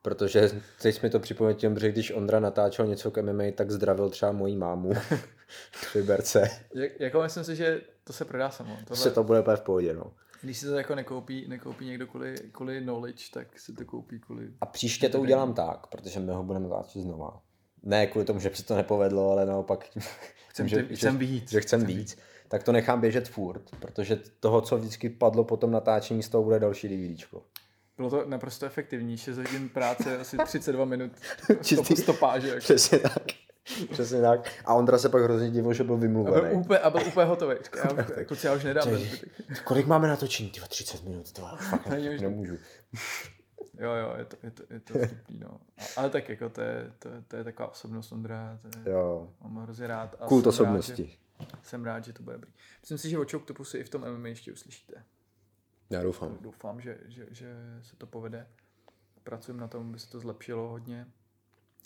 [0.01, 0.49] protože
[0.81, 4.31] teď mi to připomněl tím, že když Ondra natáčel něco k MMA, tak zdravil třeba
[4.31, 4.93] mojí mámu
[5.71, 6.49] v Liberce.
[6.75, 8.77] Jak, jako myslím si, že to se prodá samo.
[8.87, 10.13] Tohle, Se to bude úplně v pohodě, no.
[10.41, 14.47] Když si to jako nekoupí, nekoupí někdo kvůli, kvůli knowledge, tak si to koupí kvůli...
[14.61, 17.41] A příště to udělám tak, protože my ho budeme natáčet znova.
[17.83, 19.85] Ne kvůli tomu, že se to nepovedlo, ale naopak,
[20.49, 21.51] Chcem že, ty- chcem víc.
[21.51, 25.71] že chcem víc, tak to nechám běžet furt, protože toho, co vždycky padlo po tom
[25.71, 27.43] natáčení, z toho bude další DVDčko.
[27.97, 31.11] Bylo to naprosto efektivní, 6 hodin práce, asi 32 minut
[31.61, 32.47] Čistý- stop, stopáže.
[32.47, 32.59] Jako.
[32.59, 33.23] Přesně tak.
[33.91, 34.49] Přesně tak.
[34.65, 36.55] A Ondra se pak hrozně divil, že byl A byl, vymluvený.
[36.55, 37.55] úplně, a byl úplně hotový.
[37.77, 38.89] Já, už- kluci, já už nedám.
[39.63, 40.49] Kolik máme natočení?
[40.49, 41.87] Tyva 30 minut, to fakt
[42.21, 42.57] nemůžu.
[43.79, 45.59] Jo, jo, je to, je to, je to vtipný, no.
[45.97, 49.29] Ale tak jako to je, to, je, to je taková osobnost Ondra, to je, Jo.
[49.41, 50.15] mám ho hrozně rád.
[50.19, 51.17] A Kult jsem osobnosti.
[51.39, 52.51] Rád, že, jsem rád, že to bude dobrý.
[52.81, 55.03] Myslím si, že o Choctopusu i v tom MMA ještě uslyšíte.
[55.91, 56.37] Já doufám.
[56.41, 58.47] Doufám, že, že, že se to povede.
[59.23, 61.07] Pracujeme na tom, aby se to zlepšilo hodně.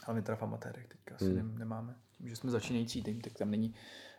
[0.05, 1.35] Ale my teda v amatérech teďka asi Hmm.
[1.35, 1.95] nem, nemáme.
[2.11, 3.73] Tím, že jsme začínající tým, tak tam není,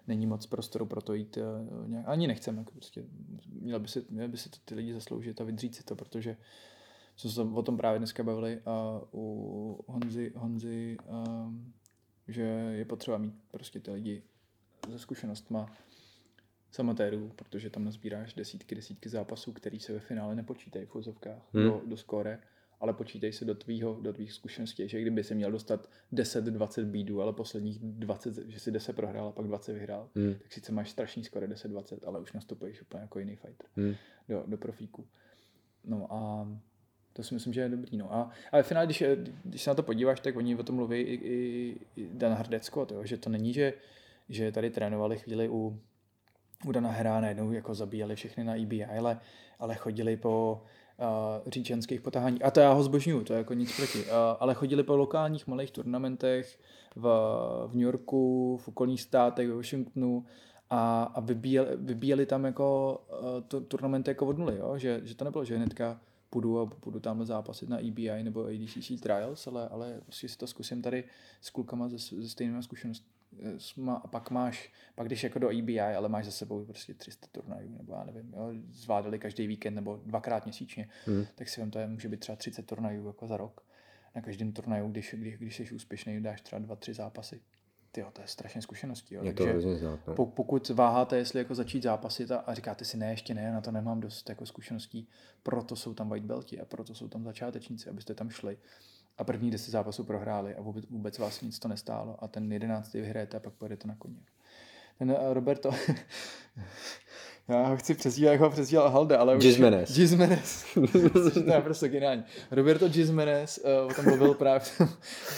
[0.06, 1.36] není moc prostoru pro to jít.
[1.36, 2.58] Uh, nějak, ani nechceme.
[2.58, 3.04] Jako prostě,
[3.48, 6.36] měl by si, měl by si to ty lidi zasloužit a vydřít si to, protože
[7.16, 11.72] jsme se o tom právě dneska bavili a u Honzy, Honzy um,
[12.28, 14.22] že je potřeba mít prostě ty lidi
[14.90, 15.66] se zkušenostma
[16.76, 21.42] z amatérů, protože tam nazbíráš desítky, desítky zápasů, který se ve finále nepočítají v úzovkách
[21.54, 21.64] Hmm.
[21.64, 22.38] do, do skóre,
[22.80, 27.22] ale počítají se do tvýho, do tvých zkušeností, že kdyby se měl dostat 10-20 bídů,
[27.22, 30.34] ale posledních 20, že si 10 prohrál a pak 20 vyhrál, Hmm.
[30.42, 33.94] tak sice máš strašný skóre 10-20, ale už nastupuješ úplně jako jiný fighter Hmm.
[34.28, 35.06] do, do profíku.
[35.84, 36.48] No a
[37.12, 37.96] to si myslím, že je dobrý.
[37.96, 38.14] No.
[38.14, 39.02] A, ale v finále, když,
[39.44, 42.86] když se na to podíváš, tak oni o tom mluví i, i, i Dan Hrdecko,
[42.86, 43.72] to, že to není, že,
[44.28, 45.80] že tady trénovali chvíli u,
[46.66, 49.20] u Dana Hra, najednou jako zabíjeli všechny na EBI, ale,
[49.58, 50.62] ale chodili po
[50.98, 52.42] uh, říčenských potahání.
[52.42, 53.98] A to já ho zbožňuju, to je jako nic proti.
[53.98, 54.10] Uh,
[54.40, 56.58] ale chodili po lokálních malých turnamentech
[56.96, 57.02] v,
[57.66, 60.24] v New Yorku, v okolních státech, ve Washingtonu
[60.70, 64.78] a, a vybíjeli, vybíjeli tam jako uh, tu, turnamenty jako od nuly, jo?
[64.78, 66.00] Že, že to nebylo, že hnedka
[66.30, 70.46] půjdu a půjdu tamhle zápasit na EBI nebo ADCC Trials, ale, ale prostě si to
[70.46, 71.04] zkusím tady
[71.40, 73.15] s klukama se, se stejnými zkušenostmi
[74.04, 77.76] a pak máš, pak když jako do EBI, ale máš za sebou prostě 300 turnajů,
[77.78, 81.24] nebo já nevím, jo, zvládali každý víkend nebo dvakrát měsíčně, Hmm.
[81.34, 83.62] tak si vem, to je, může být třeba 30 turnajů jako za rok.
[84.14, 87.40] Na každém turnaju, když, když, když jsi úspěšný, dáš třeba dva, tři zápasy.
[87.92, 89.14] Ty to je strašně zkušeností.
[89.14, 89.24] Jo.
[89.24, 90.00] Je to Takže hrozně znát.
[90.06, 90.14] No.
[90.14, 93.60] po- pokud váháte, jestli jako začít zápasit a, a říkáte si ne, ještě ne, na
[93.60, 95.08] to nemám dost jako zkušeností,
[95.42, 98.58] proto jsou tam white belti a proto jsou tam začátečníci, abyste tam šli
[99.18, 103.00] a první deset zápasů prohráli a vůbec, vůbec vás nic to nestálo a ten jedenáctý
[103.00, 104.20] vyhrajete a pak pojedete na koně.
[104.98, 105.70] Ten eh, Roberto,
[107.48, 109.42] já ho chci přezdívat, jak ho přezdíval Halde, ale už...
[109.42, 109.94] Gizmenes.
[109.96, 110.64] Gizmenes.
[111.34, 112.24] to je prostě geniální.
[112.50, 114.88] Roberto Gizmenes uh, o tom mluvil právě v tom,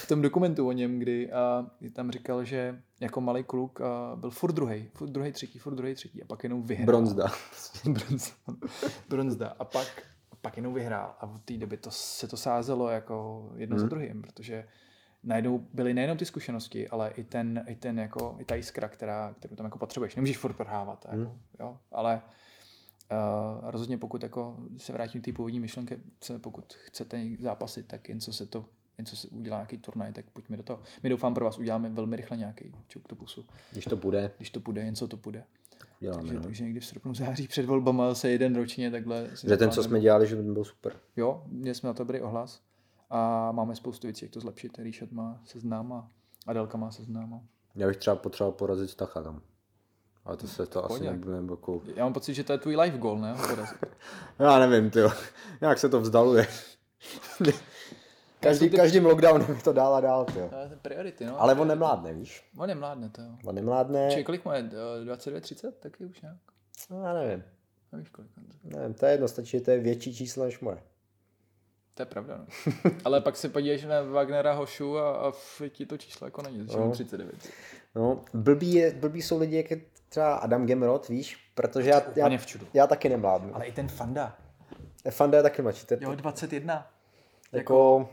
[0.03, 1.31] v tom dokumentu o něm, kdy
[1.83, 5.75] uh, tam říkal, že jako malý kluk uh, byl furt druhý, furt druhý, třetí, furt
[5.75, 6.87] druhý, třetí a pak jenom vyhrál.
[6.87, 7.27] Bronzda.
[7.85, 8.33] Bronzda.
[9.09, 9.55] Bronzda.
[9.59, 10.03] A pak,
[10.49, 11.15] pak jenom vyhrál.
[11.21, 13.81] A od té doby to, se to sázelo jako jedno Hmm.
[13.81, 14.69] za druhým, protože
[15.23, 19.35] najednou byly nejenom ty zkušenosti, ale i ten, i ten jako, i ta jiskra, která,
[19.39, 20.17] kterou tam jako potřebuješ.
[20.17, 21.41] Nemůžeš furt prohrávat, jako, Hmm.
[21.61, 22.23] jo, ale
[23.13, 26.01] uh, rozhodně pokud jako se vrátím k té původní myšlenky,
[26.41, 28.65] pokud chcete zápasit, tak jen co se to
[28.99, 30.83] jen co se udělá nějaký turnaj, tak pojďme do toho.
[31.03, 34.83] My doufám pro vás uděláme velmi rychle nějaký Choctopusu, Když to bude, když to půjde,
[34.83, 35.45] jen co to půjde.
[36.01, 36.21] Děláme.
[36.23, 36.41] Takže, No.
[36.43, 39.27] takže někdy v srpnu, září před volbama se jeden ročně takhle.
[39.47, 40.93] Že ten, co jsme dělali, že by byl super.
[41.17, 42.61] Jo, měli jsme na to dobrý ohlas
[43.11, 44.79] a máme spoustu věcí, jak to zlepšit.
[44.79, 46.11] Rýšet má seznám a
[46.47, 47.35] Adelka má seznám.
[47.35, 47.41] a-
[47.75, 49.41] Já bych třeba potřeboval porazit Stacha tam.
[50.25, 51.11] Ale to se to asi Pohodě.
[51.11, 51.83] nebude jako...
[51.97, 53.35] Já mám pocit, že to je tvůj life goal, ne?
[54.39, 54.99] Já nevím, ty
[55.61, 56.47] Jak se to vzdaluje.
[58.41, 61.41] Každý, ty- každým lockdownem to dál a dál, ten priority, no.
[61.41, 62.45] Ale on nemládne, víš?
[62.59, 63.29] On nemládne, to jo.
[63.45, 64.71] On nemládne, Či kolik má je?
[65.01, 65.81] Eh, 22, 30?
[65.81, 66.37] Taky už nějak.
[66.91, 67.45] no, já nevím.
[67.93, 68.31] Nevíš kolik.
[68.39, 68.95] on- nevím.
[68.95, 70.79] To je jedno, stačí, že to je větší číslo než moje.
[71.95, 72.47] To je pravda, no.
[73.05, 75.33] Ale pak se podíváš na Wagnera Hošu a, a
[75.69, 76.81] ti to číslo jako není, že No.
[76.83, 77.35] mám 39.
[77.95, 81.37] No, blbý, je, blbý jsou lidi, jak je třeba Adam Gemrot, víš?
[81.55, 82.39] Protože já, já,
[82.75, 83.55] já taky nemládnu.
[83.57, 84.37] Ale i ten Fanda.
[85.11, 85.87] Fanda je taky mladší.
[86.01, 86.87] Jo, 21.
[87.53, 88.09] Jako,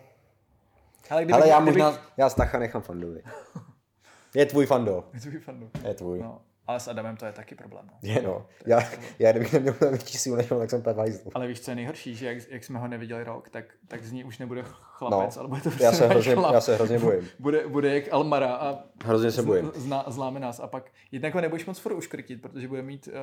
[1.09, 3.21] Ale, kdyby, ale já kdyby, možná, já Stacha nechám Fandovi.
[4.35, 5.03] Je tvůj Fando.
[5.13, 5.69] Je tvůj Fandu.
[5.87, 6.19] Je tvůj.
[6.19, 7.85] No, ale s Adamem to je taky problém.
[7.87, 7.93] No.
[8.01, 8.45] Je no.
[8.65, 8.79] Já,
[9.19, 11.31] já kdybych neměl větší sílu než on, tak jsem hajzlu.
[11.33, 14.11] Ale víš, co je nejhorší, že jak, jak jsme ho neviděli rok, tak, tak z
[14.11, 16.53] ní už nebude chlapec, No, ale bude to já se, hrozně, chlap.
[16.53, 17.27] já se hrozně bojím.
[17.39, 19.71] Bude, bude jak Almara a Hrozně se bojím.
[19.75, 20.59] zná, známe nás.
[20.59, 23.13] A pak jednak ho nebudeš moc furt uškrtit, protože bude mít uh,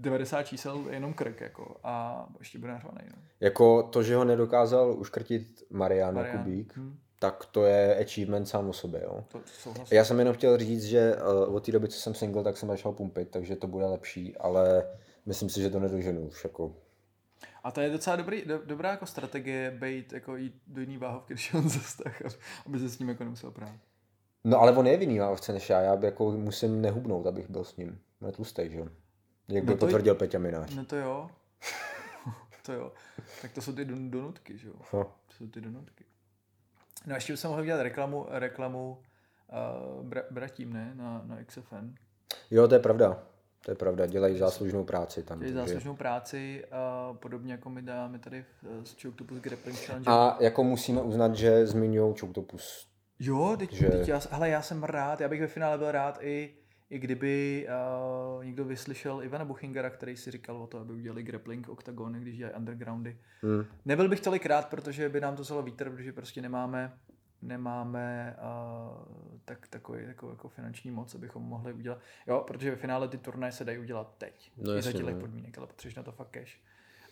[0.00, 1.40] 90 čísel jenom krk.
[1.40, 2.98] Jako, a ještě bude nařvaný.
[3.16, 3.22] No.
[3.40, 6.38] Jako to, že ho nedokázal uškrtit Marian Marian.
[6.38, 9.24] Kubík, Hm, tak to je achievement sám o sobě, jo.
[9.28, 9.96] to souhlasím.
[9.96, 11.16] Já jsem jenom chtěl říct, že
[11.46, 14.36] uh, od té doby, co jsem single, tak jsem začal pumpit, takže to bude lepší,
[14.36, 14.86] ale
[15.26, 16.76] myslím si, že to nedoženu už jako.
[17.62, 21.34] A to je docela dobrý, do, dobrá jako strategie být jako jít do jiný váhovky,
[21.34, 22.22] když on zastah,
[22.66, 23.74] aby se s ním jako nemusel prát.
[24.44, 27.76] No ale on je vinný ovce než já, já jako musím nehubnout, abych byl s
[27.76, 27.98] ním.
[28.20, 28.88] On je tlustej, že jo.
[29.48, 30.74] Jak by No to- potvrdil Peťa Minář.
[30.74, 31.30] No to jo.
[32.66, 32.92] to jo.
[33.42, 34.74] Tak to jsou ty don- donutky, že jo.
[34.92, 35.04] No.
[35.04, 36.04] To jsou ty donutky.
[37.06, 38.98] No a ještě jsem mohl udělat reklamu, reklamu
[39.98, 40.92] uh, bra, bratím, ne?
[40.94, 41.94] Na, na XFN.
[42.50, 43.22] Jo, to je pravda.
[43.64, 45.38] To je pravda, dělají záslužnou práci tam.
[45.38, 50.10] Dělají takže- záslužnou práci, a podobně jako my dáme tady v- s Choctopus Grappling Challenge.
[50.10, 52.86] A jako musíme uznat, že zmiňují Choctopus.
[53.18, 53.88] Jo, teď, že...
[53.88, 56.54] teď já, hele, já jsem rád, já bych ve finále byl rád i,
[56.90, 57.66] i kdyby
[58.36, 62.36] uh, někdo vyslyšel Ivana Buchingera, který si říkal o to, aby udělali grappling oktagony, když
[62.36, 63.18] dělají undergroundy.
[63.42, 63.64] Hmm.
[63.84, 66.92] Nebyl bych tolik rád, protože by nám to vzalo vítr, protože prostě nemáme
[67.44, 71.98] nemáme uh, tak, takový, takovou jako finanční moc, abychom mohli udělat.
[72.26, 74.52] Jo, protože ve finále ty turnaje se dají udělat teď.
[74.56, 75.20] No i za těchto no.
[75.20, 76.58] podmínek, ale potřebuješ na to fakt cash.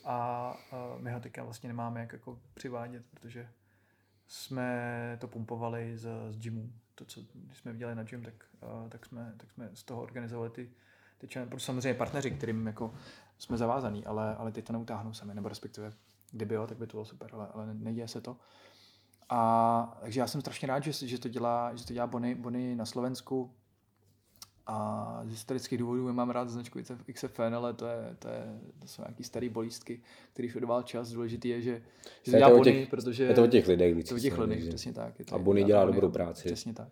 [0.04, 3.48] A uh, my ho teďka vlastně nemáme jak jako přivádět, protože
[4.26, 6.72] jsme to pumpovali z, z gymu.
[6.94, 7.20] To, co
[7.52, 10.70] jsme viděli na gym, tak, uh, tak, jsme, tak jsme z toho organizovali ty,
[11.18, 11.50] ty challenge.
[11.50, 12.94] Protože samozřejmě partneři, kterým jako
[13.38, 15.92] jsme zavázaný, ale, ale ty to neutáhnou sami, nebo respektive
[16.32, 18.36] kdyby jo, tak by to bylo super, ale, ale neděje se to.
[19.28, 22.76] A takže já jsem strašně rád, že, že to dělá, že to dělá Bony, Bony
[22.76, 23.54] na Slovensku.
[24.66, 26.78] A z historických důvodů mám rád značku
[27.12, 30.00] XFN, ale to, je, to, je, to jsou nějaký starý bolístky,
[30.32, 31.10] který už odval čas.
[31.10, 31.82] Důležitý je, že,
[32.22, 33.24] že Je dělá Bony, těch- protože...
[33.24, 35.18] Je to o těch lidech to o těch lidech, přesně tak.
[35.18, 36.42] Je to A Bony dělá dobrou práci.
[36.48, 36.88] Přesně tak.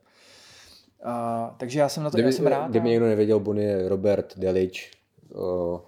[1.02, 2.70] A, takže já jsem na to, Kdyby, já jsem rád.
[2.70, 4.90] kdyby někdo nevěděl, Bonnie je Robert Delič.
[5.34, 5.86] O,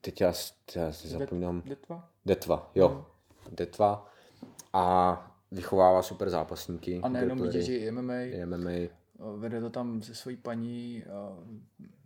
[0.00, 0.32] teď já,
[0.76, 1.62] já si zapomínám.
[1.66, 2.08] Detva?
[2.26, 3.06] Detva, jo.
[3.50, 4.06] Detva.
[4.72, 7.00] A vychovává super zápasníky.
[7.02, 9.01] A nejenom grapplery, vítěži MMA, i MMA.
[9.36, 11.04] Vede to tam se svojí paní.
[11.04, 11.36] A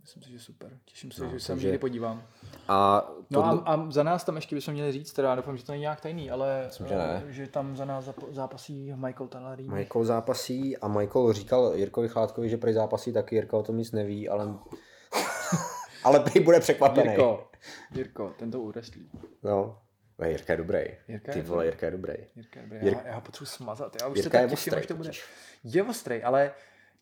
[0.01, 0.77] myslím si, že super.
[0.85, 2.23] Těším se, No, že se tam někdy podívám.
[2.67, 5.63] A No tohle, a, a, za nás tam ještě bychom měli říct, teda doufám, že
[5.65, 7.23] to není nějak tajný, ale Myslím, že ne.
[7.27, 9.73] eh, že tam za nás zápasí Michael Talarín.
[9.73, 13.35] Michael zápasí a Michael říkal Jirkovi Chládkovi, že prej zápasí taky.
[13.35, 14.45] Jirka o tom nic neví, ale...
[16.03, 17.07] ale prý bude překvapený.
[17.09, 17.49] Jirko,
[17.95, 19.09] Jirko, ten to ureslí.
[19.43, 19.79] No.
[20.19, 20.79] Ne, Jirka je dobrý.
[21.07, 22.13] Jirka Ty je vole, Jirka je dobrý.
[22.35, 22.79] Jirka, je dobrý.
[22.79, 23.95] Jirka- já, já ho potřebuji smazat.
[24.01, 25.09] Já už Jirka se tak těším, ostrý až to bude.
[25.09, 25.25] totiž.
[25.63, 26.51] Je ostrý, ale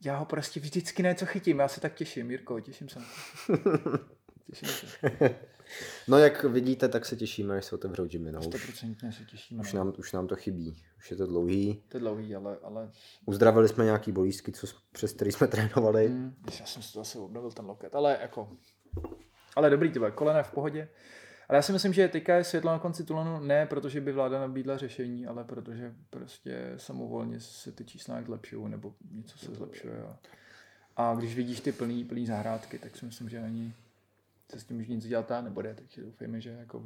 [0.03, 1.59] já ho prostě vždycky něco chytím.
[1.59, 2.99] Já se tak těším, Jirko, těším se.
[4.49, 5.09] Těším se.
[6.07, 8.31] No jak vidíte, tak se těšíme, až se otevřou gymy.
[8.31, 8.39] No.
[8.39, 9.61] Už, 100% se těšíme.
[9.61, 9.77] už, no.
[9.83, 10.83] nám, už nám to chybí.
[10.97, 11.83] Už je to dlouhý.
[11.89, 12.91] To je dlouhý, ale, ale
[13.25, 16.09] Uzdravili jsme nějaký bolístky, co, přes který jsme trénovali.
[16.09, 18.49] Mm, já jsem si to zase obnovil ten loket, ale jako...
[19.55, 20.89] Ale dobrý, ty vole, kolena v pohodě.
[21.49, 24.39] Ale já si myslím, že teďka je světlo na konci tunelu ne protože by vláda
[24.39, 30.03] nabídla řešení, ale protože prostě samovolně se ty čísla nějak zlepšují nebo něco se zlepšuje.
[30.03, 30.17] A,
[30.95, 33.73] a když vidíš ty plný, plný zahrádky, tak si myslím, že ani
[34.51, 35.73] se s tím už nic dělat nebude.
[35.73, 36.79] Takže doufejme, že jako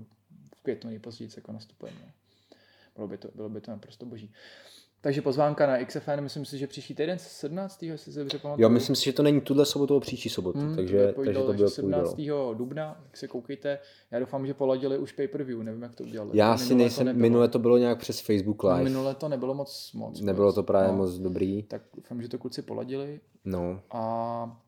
[0.55, 1.99] v květnu nejpozději jako nastupujeme.
[2.01, 2.12] no.
[2.95, 4.34] Bylo by, to, bylo by to naprosto boží.
[5.02, 7.84] Takže pozvánka na XFN, myslím si, že příští týden 17.
[7.84, 8.64] jestli se dobře pamatuju.
[8.64, 11.39] Jo, myslím si, že to není tuhle sobotu, ale příští sobotu, Hmm, takže, bude takže
[11.45, 12.14] to bylo 17.
[12.16, 12.54] půjdalo.
[12.54, 13.80] dubna, tak se koukejte.
[14.12, 16.32] Já doufám, že poladili už pay-per-view, nevím, jak to udělali.
[16.34, 17.22] Já Minule si to nejsem, nebylo.
[17.22, 18.84] minule to bylo nějak přes Facebook No, Live.
[18.84, 20.22] minule to nebylo moc moc.
[20.22, 21.64] Nebylo to právě no, moc dobrý.
[21.64, 23.80] Tak doufám, že to kluci poladili No.
[23.91, 24.62] a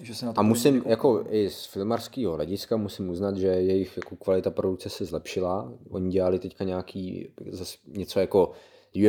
[0.00, 3.46] že se na to A musím, budou jako i z filmarského hlediska, musím uznat, že
[3.46, 5.72] jejich jako kvalita produkce se zlepšila.
[5.90, 8.52] Oni dělali teďka nějaký, zas něco jako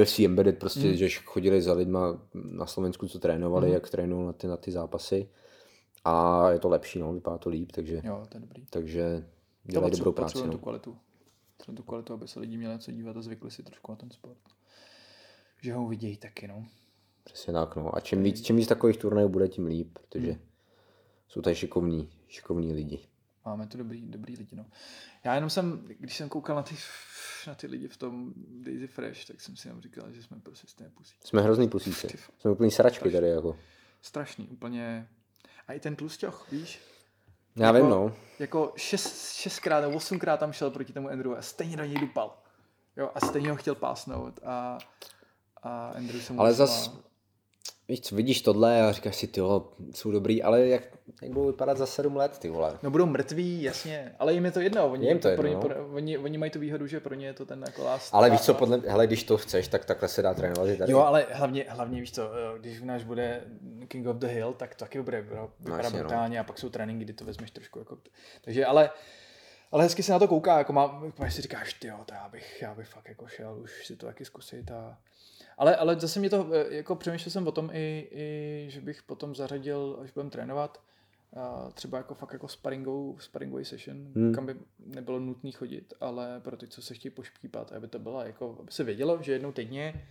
[0.02, 0.94] UFC Embedded, prostě, mm.
[0.96, 3.74] že chodili za lidma na Slovensku, co trénovali, mm.
[3.74, 5.30] jak trénují na ty, na ty zápasy.
[6.06, 8.66] A je to lepší, no, vypadá to líp, takže, Jo, to je dobrý.
[8.70, 9.28] takže
[9.64, 10.34] dělají dobrou práci.
[10.34, 10.62] potřebujeme tu No.
[10.64, 10.98] kvalitu.
[11.58, 14.12] Potřebujeme tu kvalitu, aby se lidi měli co dívat a zvykli si trošku na ten
[14.12, 14.38] sport.
[15.62, 16.66] Že ho vidějí taky, no.
[17.24, 17.96] Přesně tak, no.
[17.96, 20.42] A čím víc, čím víc takových turnajů bude, tím líp, protože Hmm.
[21.28, 23.00] jsou tady šikovní, šikovní lidi.
[23.50, 24.66] Máme tu dobrý, dobrý lidi, no.
[25.24, 26.76] Já jenom jsem, když jsem koukal na ty,
[27.48, 30.68] na ty lidi v tom Daisy Fresh, tak jsem si jenom říkal, že jsme prostě
[30.68, 31.16] stejné pusí.
[31.24, 32.08] Jsme hrozný pusíci.
[32.08, 32.28] Vole.
[32.40, 33.58] Jsme úplný sračky tady, jako.
[34.02, 35.08] Strašný, úplně.
[35.68, 36.80] A i ten tlusťoch, víš?
[37.56, 38.16] Já Jako- vím, no.
[38.40, 42.38] Jako šest, šestkrát nebo osmkrát tam šel proti tomu Andrew a stejně do něj dupal.
[42.98, 44.78] Jo, a stejně ho chtěl pásnout a,
[45.64, 47.00] a Andrew se mu Ale zas,
[47.90, 49.42] víš co, vidíš tohle a říkáš si, ty
[49.96, 50.84] jsou dobrý, ale jak,
[51.22, 52.80] jak budou vypadat za sedm let, ty vole.
[52.84, 54.92] No budou mrtví, jasně, ale jim je to jedno.
[54.92, 55.76] Oni, Je jim to pro jedno, ně, no.
[55.76, 58.14] pro, oni, oni mají tu výhodu, že pro ně je to ten jako last.
[58.14, 60.92] Ale víš co, podle, hele, když to chceš, tak takhle se dá trénovat i tady.
[60.92, 63.44] Jo, ale hlavně, hlavně víš co, eh, když u nás bude
[63.88, 66.04] King of the Hill, tak to taky bude vypadá jasně, no.
[66.04, 67.98] brutálně a pak jsou tréninky, kdy to vezmeš trošku jako...
[68.42, 68.90] Takže ale,
[69.72, 72.62] ale hezky se na to kouká, jako má, si říkáš, ty jo, to já bych,
[72.62, 74.98] já bych fakt jako šel už si to taky zkusit a...
[75.60, 79.04] Ale, ale zase mě to, eh, jako přemýšlel jsem o tom i, i že bych
[79.04, 80.82] potom zařadil, až budeme trénovat,
[81.36, 84.34] a třeba jako fakt jako sparingovou, sparingový session, Hmm.
[84.34, 84.56] kam by
[84.86, 88.72] nebylo nutný chodit, ale pro ty, co se chtějí pošpípat, aby to bylo jako, aby
[88.72, 90.06] se vědělo, že jednou týdně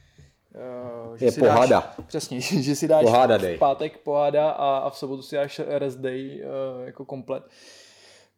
[1.08, 1.80] uh, že Je si poháda.
[1.80, 5.60] Dáš, přesně, že si dáš Poháda v pátek poháda a, a v sobotu si dáš
[5.66, 7.44] rest day uh, jako komplet,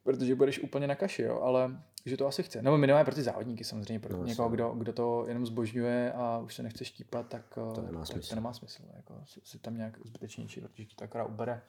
[0.03, 1.71] protože budeš úplně na kaši, jo, ale
[2.05, 2.63] že to asi chce.
[2.63, 6.39] Nebo minimálně pro ty závodníky samozřejmě, pro No, někoho, kdo, kdo to jenom zbožňuje a
[6.39, 8.29] už se nechce štípat, tak eh, To nemá tak smysl.
[8.29, 11.63] To nemá smysl, jako si, tam nějak zbytečnější, protože ti to akorát ubere,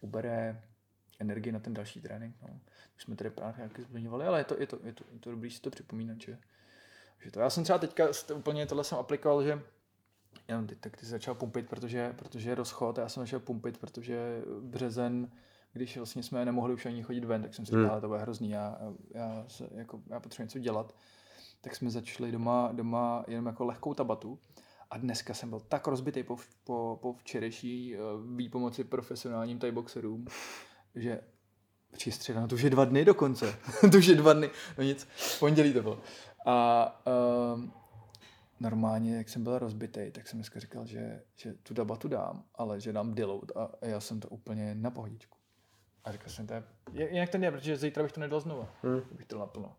[0.00, 0.62] ubere
[1.18, 2.36] energii na ten další trénink.
[2.42, 2.60] No.
[2.96, 5.30] Už jsme tady právě nějaký zmiňovali, ale je to, je to, je to, je to
[5.30, 6.38] dobrý si to připomínat, že,
[7.20, 7.40] že to.
[7.40, 9.62] Já jsem třeba teďka úplně tohle jsem aplikoval, že
[10.48, 13.78] jenom ty, tak ty jsi začal pumpit, protože, protože je rozchod, já jsem začal pumpit,
[13.78, 15.30] protože březen,
[15.72, 18.00] když vlastně jsme nemohli už ani chodit ven, tak jsem si říkal, hmm.
[18.00, 18.78] to bude hrozný, já,
[19.14, 20.94] já, se, jako, já potřebuji něco dělat.
[21.60, 24.38] Tak jsme začali doma, doma jenom jako lehkou tabatu.
[24.90, 30.26] A dneska jsem byl tak rozbitý po, po, po včerejší uh, výpomoci profesionálním thai boxerům,
[30.94, 31.20] že
[31.90, 33.58] při středa, no to už je dva dny dokonce.
[33.92, 35.08] to už je dva dny, no nic,
[35.40, 36.00] pondělí to bylo.
[36.46, 36.86] A
[37.54, 37.64] uh,
[38.60, 42.80] normálně, jak jsem byl rozbitý, tak jsem dneska říkal, že, že tu debatu dám, ale
[42.80, 45.39] že dám deload a já jsem to úplně na pohodičku.
[46.04, 49.02] A říkal jsem, to je, jinak to nejde, protože zítra bych to nedal znova, hmm.
[49.12, 49.76] bych to naplno.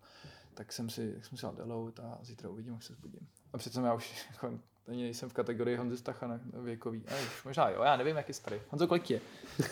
[0.53, 3.27] Tak jsem si, tak jsem si dal deload a zítra uvidím, jak se zbudím.
[3.53, 7.03] A přece já už jako, ani nejsem v kategorii Honzy Stacha na věkový.
[7.07, 8.57] A už možná jo, já nevím, jak je starý.
[8.69, 9.21] Honzo, kolik je?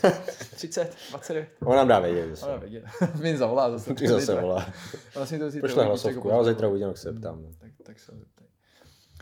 [0.56, 1.50] 30, 29?
[1.66, 2.39] On nám dá vědět.
[2.43, 2.84] On nám vědět.
[3.20, 3.93] Mě zavolá zase.
[3.93, 4.66] Ty zase volá.
[5.16, 5.68] Vlastně to zítra.
[5.68, 7.45] Pošle hlasovku, já zítra uvidím, jak se ptám.
[7.58, 8.47] Tak, tak se zeptej.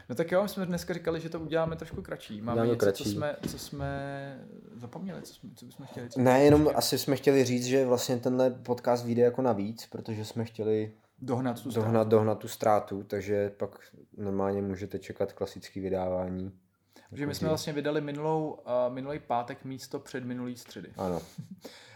[0.09, 2.41] No tak jo, jsme dneska říkali, že to uděláme trošku kratší.
[2.41, 3.03] Máme Dáme něco, kratší.
[3.03, 6.09] Co, jsme, co jsme zapomněli, co, jsme, co bychom chtěli.
[6.09, 10.25] Co ne, jenom asi jsme chtěli říct, že vlastně tenhle podcast vyjde jako navíc, protože
[10.25, 12.09] jsme chtěli dohnat tu, dohnat, ztrátu.
[12.09, 13.79] dohnat tu ztrátu, takže pak
[14.17, 16.51] normálně můžete čekat klasické vydávání.
[17.09, 20.89] Takže my jsme vlastně vydali minulou, uh, minulý pátek místo před minulý středy.
[20.97, 21.21] Ano.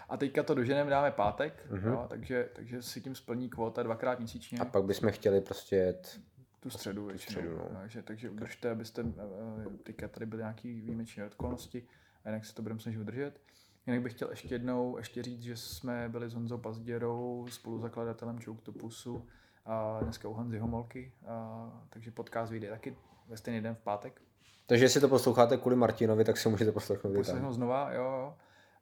[0.10, 1.92] A teďka to doženeme, dáme pátek, uh-huh.
[1.92, 4.58] jo, takže, takže si tím splní kvota dvakrát měsíčně.
[4.60, 6.20] A pak bychom chtěli prostě jet
[6.62, 7.42] tu středu většinou.
[7.42, 7.80] Středu, no.
[7.80, 11.88] takže, takže udržte, abyste, eh, teďka tady byly nějaké výjimečné okolnosti
[12.24, 13.42] a jinak se to budeme snažit udržet.
[13.88, 19.28] Jinak bych chtěl ještě jednou ještě říct, že jsme byli s Honzou Pazděrou, spoluzakladatelem Choketopusu
[19.66, 22.98] a dneska u Honzy Homolky, a, takže podcast vyjde taky
[23.28, 24.22] ve stejný den v pátek.
[24.66, 27.14] Takže jestli to posloucháte kvůli Martinovi, tak se můžete poslechnout.
[27.14, 28.36] Poslechnout znova, jo, jo.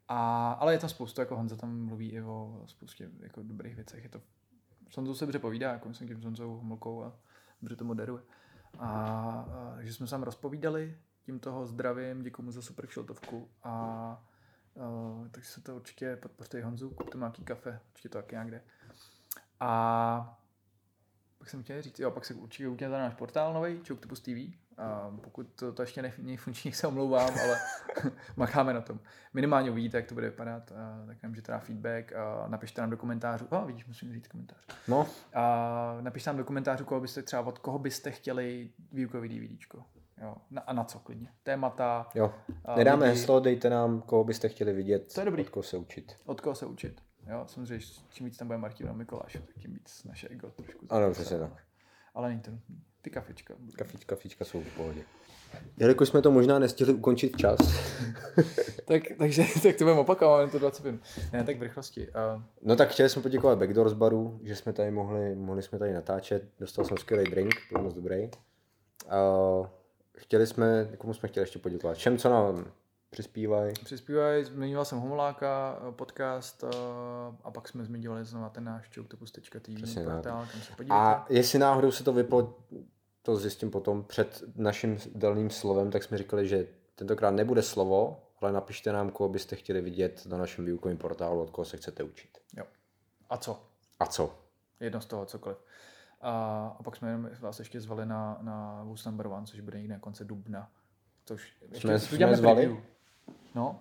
[0.08, 4.04] A, ale je tam spoustu, jako Honza tam mluví i o spoustě jako dobrých věcech.
[4.04, 4.22] Je to,
[4.90, 7.14] s Honzou se dobře povídá, jako jsem tím s Honzou Homolkou a
[7.62, 8.24] dobře to moderuje.
[8.80, 13.50] A, a takže jsme se tam rozpovídali, tím toho zdravím, děkuji mu za super kšeltovku
[13.64, 14.26] a
[14.80, 18.62] Uh, takže se to určitě podpořte Honzu, kupte nějaký kafe, určitě to taky někde.
[19.60, 20.40] A
[21.38, 24.36] pak jsem chtěl říct, jo, pak se určitě uděláte náš portál nový, Choctopus TV.
[24.80, 27.58] A pokud to, to ještě není funkční, se omlouvám, ale
[28.36, 29.00] macháme na tom.
[29.34, 32.90] Minimálně uvidíte, jak to bude vypadat, a tak nám můžete dát feedback a napište nám
[32.90, 33.48] do komentářů.
[33.52, 34.60] A vidíš, musím říct komentář.
[34.88, 35.08] No.
[35.34, 39.84] A napište nám do komentářů, koho byste třeba od koho byste chtěli výukový DVDčko.
[40.22, 40.36] Jo.
[40.52, 41.30] Na, a na co klidně.
[41.44, 42.08] Témata.
[42.16, 42.34] Jo.
[42.76, 43.18] Nedáme lidi.
[43.18, 45.14] heslo, dejte nám, koho byste chtěli vidět.
[45.14, 45.44] To je dobrý.
[45.44, 46.16] Od koho se učit.
[46.26, 47.02] Od koho se učit.
[47.28, 50.86] Jo, samozřejmě, čím víc tam bude Martin a Mikoláš, tak tím víc naše ego trošku.
[50.90, 51.52] Ano, přesně tak.
[52.14, 52.76] Ale není to nutné.
[53.02, 53.54] Ty kafička.
[53.76, 55.02] Kafička, kafička jsou v pohodě.
[55.78, 57.60] Jelikož jsme to možná nestihli ukončit čas.
[58.86, 61.02] tak, takže tak to budeme opakovat, to 20 minut.
[61.34, 62.08] Ne, tak v rychlosti.
[62.08, 62.42] Uh...
[62.62, 66.44] No tak chtěli jsme poděkovat Backdoors baru, že jsme tady mohli, mohli jsme tady natáčet.
[66.60, 68.30] Dostal jsem skvělý drink, byl moc dobrý.
[69.06, 69.68] Uh,
[70.18, 71.98] chtěli jsme, komu jsme chtěli ještě poděkovat?
[71.98, 72.72] Všem, co nám
[73.10, 73.74] přispívají.
[73.84, 76.64] Přispívají, zmiňoval jsem Homoláka, podcast
[77.44, 80.94] a pak jsme zmiňovali znovu ten náš choctopus.tv portál, kam se podívejte.
[80.94, 82.58] A jestli náhodou se to vyplo,
[83.22, 88.52] to zjistím potom, před naším dalným slovem, tak jsme říkali, že tentokrát nebude slovo, ale
[88.52, 92.38] napište nám, koho byste chtěli vidět na našem výukovém portálu, od koho se chcete učit.
[92.58, 92.64] Jo.
[93.30, 93.64] A co?
[94.00, 94.40] A co?
[94.80, 95.58] Jedno z toho, cokoliv.
[96.22, 96.32] A,
[96.80, 100.00] a pak jsme vás ještě zvali na, na Who's Number One, což bude někde na
[100.00, 100.72] konci dubna.
[101.26, 102.62] Což ještě jsme, jsme zvali?
[102.62, 102.84] Preview.
[103.56, 103.80] No.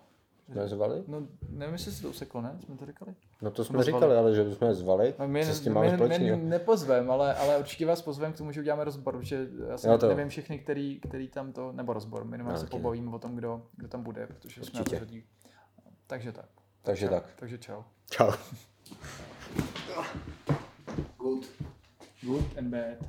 [0.53, 1.05] Jsme zvali?
[1.07, 2.59] No, nevím, jestli se to useklo, ne?
[2.65, 3.15] Jsme to říkali?
[3.43, 5.15] No to jsme, jsme říkali, ale že jsme zvali.
[5.19, 8.61] A my, s tím máme my nepozvem, ale, ale určitě vás pozvem k tomu, že
[8.61, 12.61] uděláme rozbor, protože já si nevím všechny, který, který tam to, nebo rozbor, minimálně no,
[12.61, 14.97] se pobavíme o tom, kdo, kdo tam bude, protože určitě.
[14.97, 15.15] jsme to
[16.07, 16.49] Takže tak.
[16.83, 17.13] Takže čau.
[17.13, 17.25] tak.
[17.39, 17.83] Takže čau.
[18.11, 18.33] Čau.
[21.19, 21.47] Good.
[22.23, 23.09] Good and bad.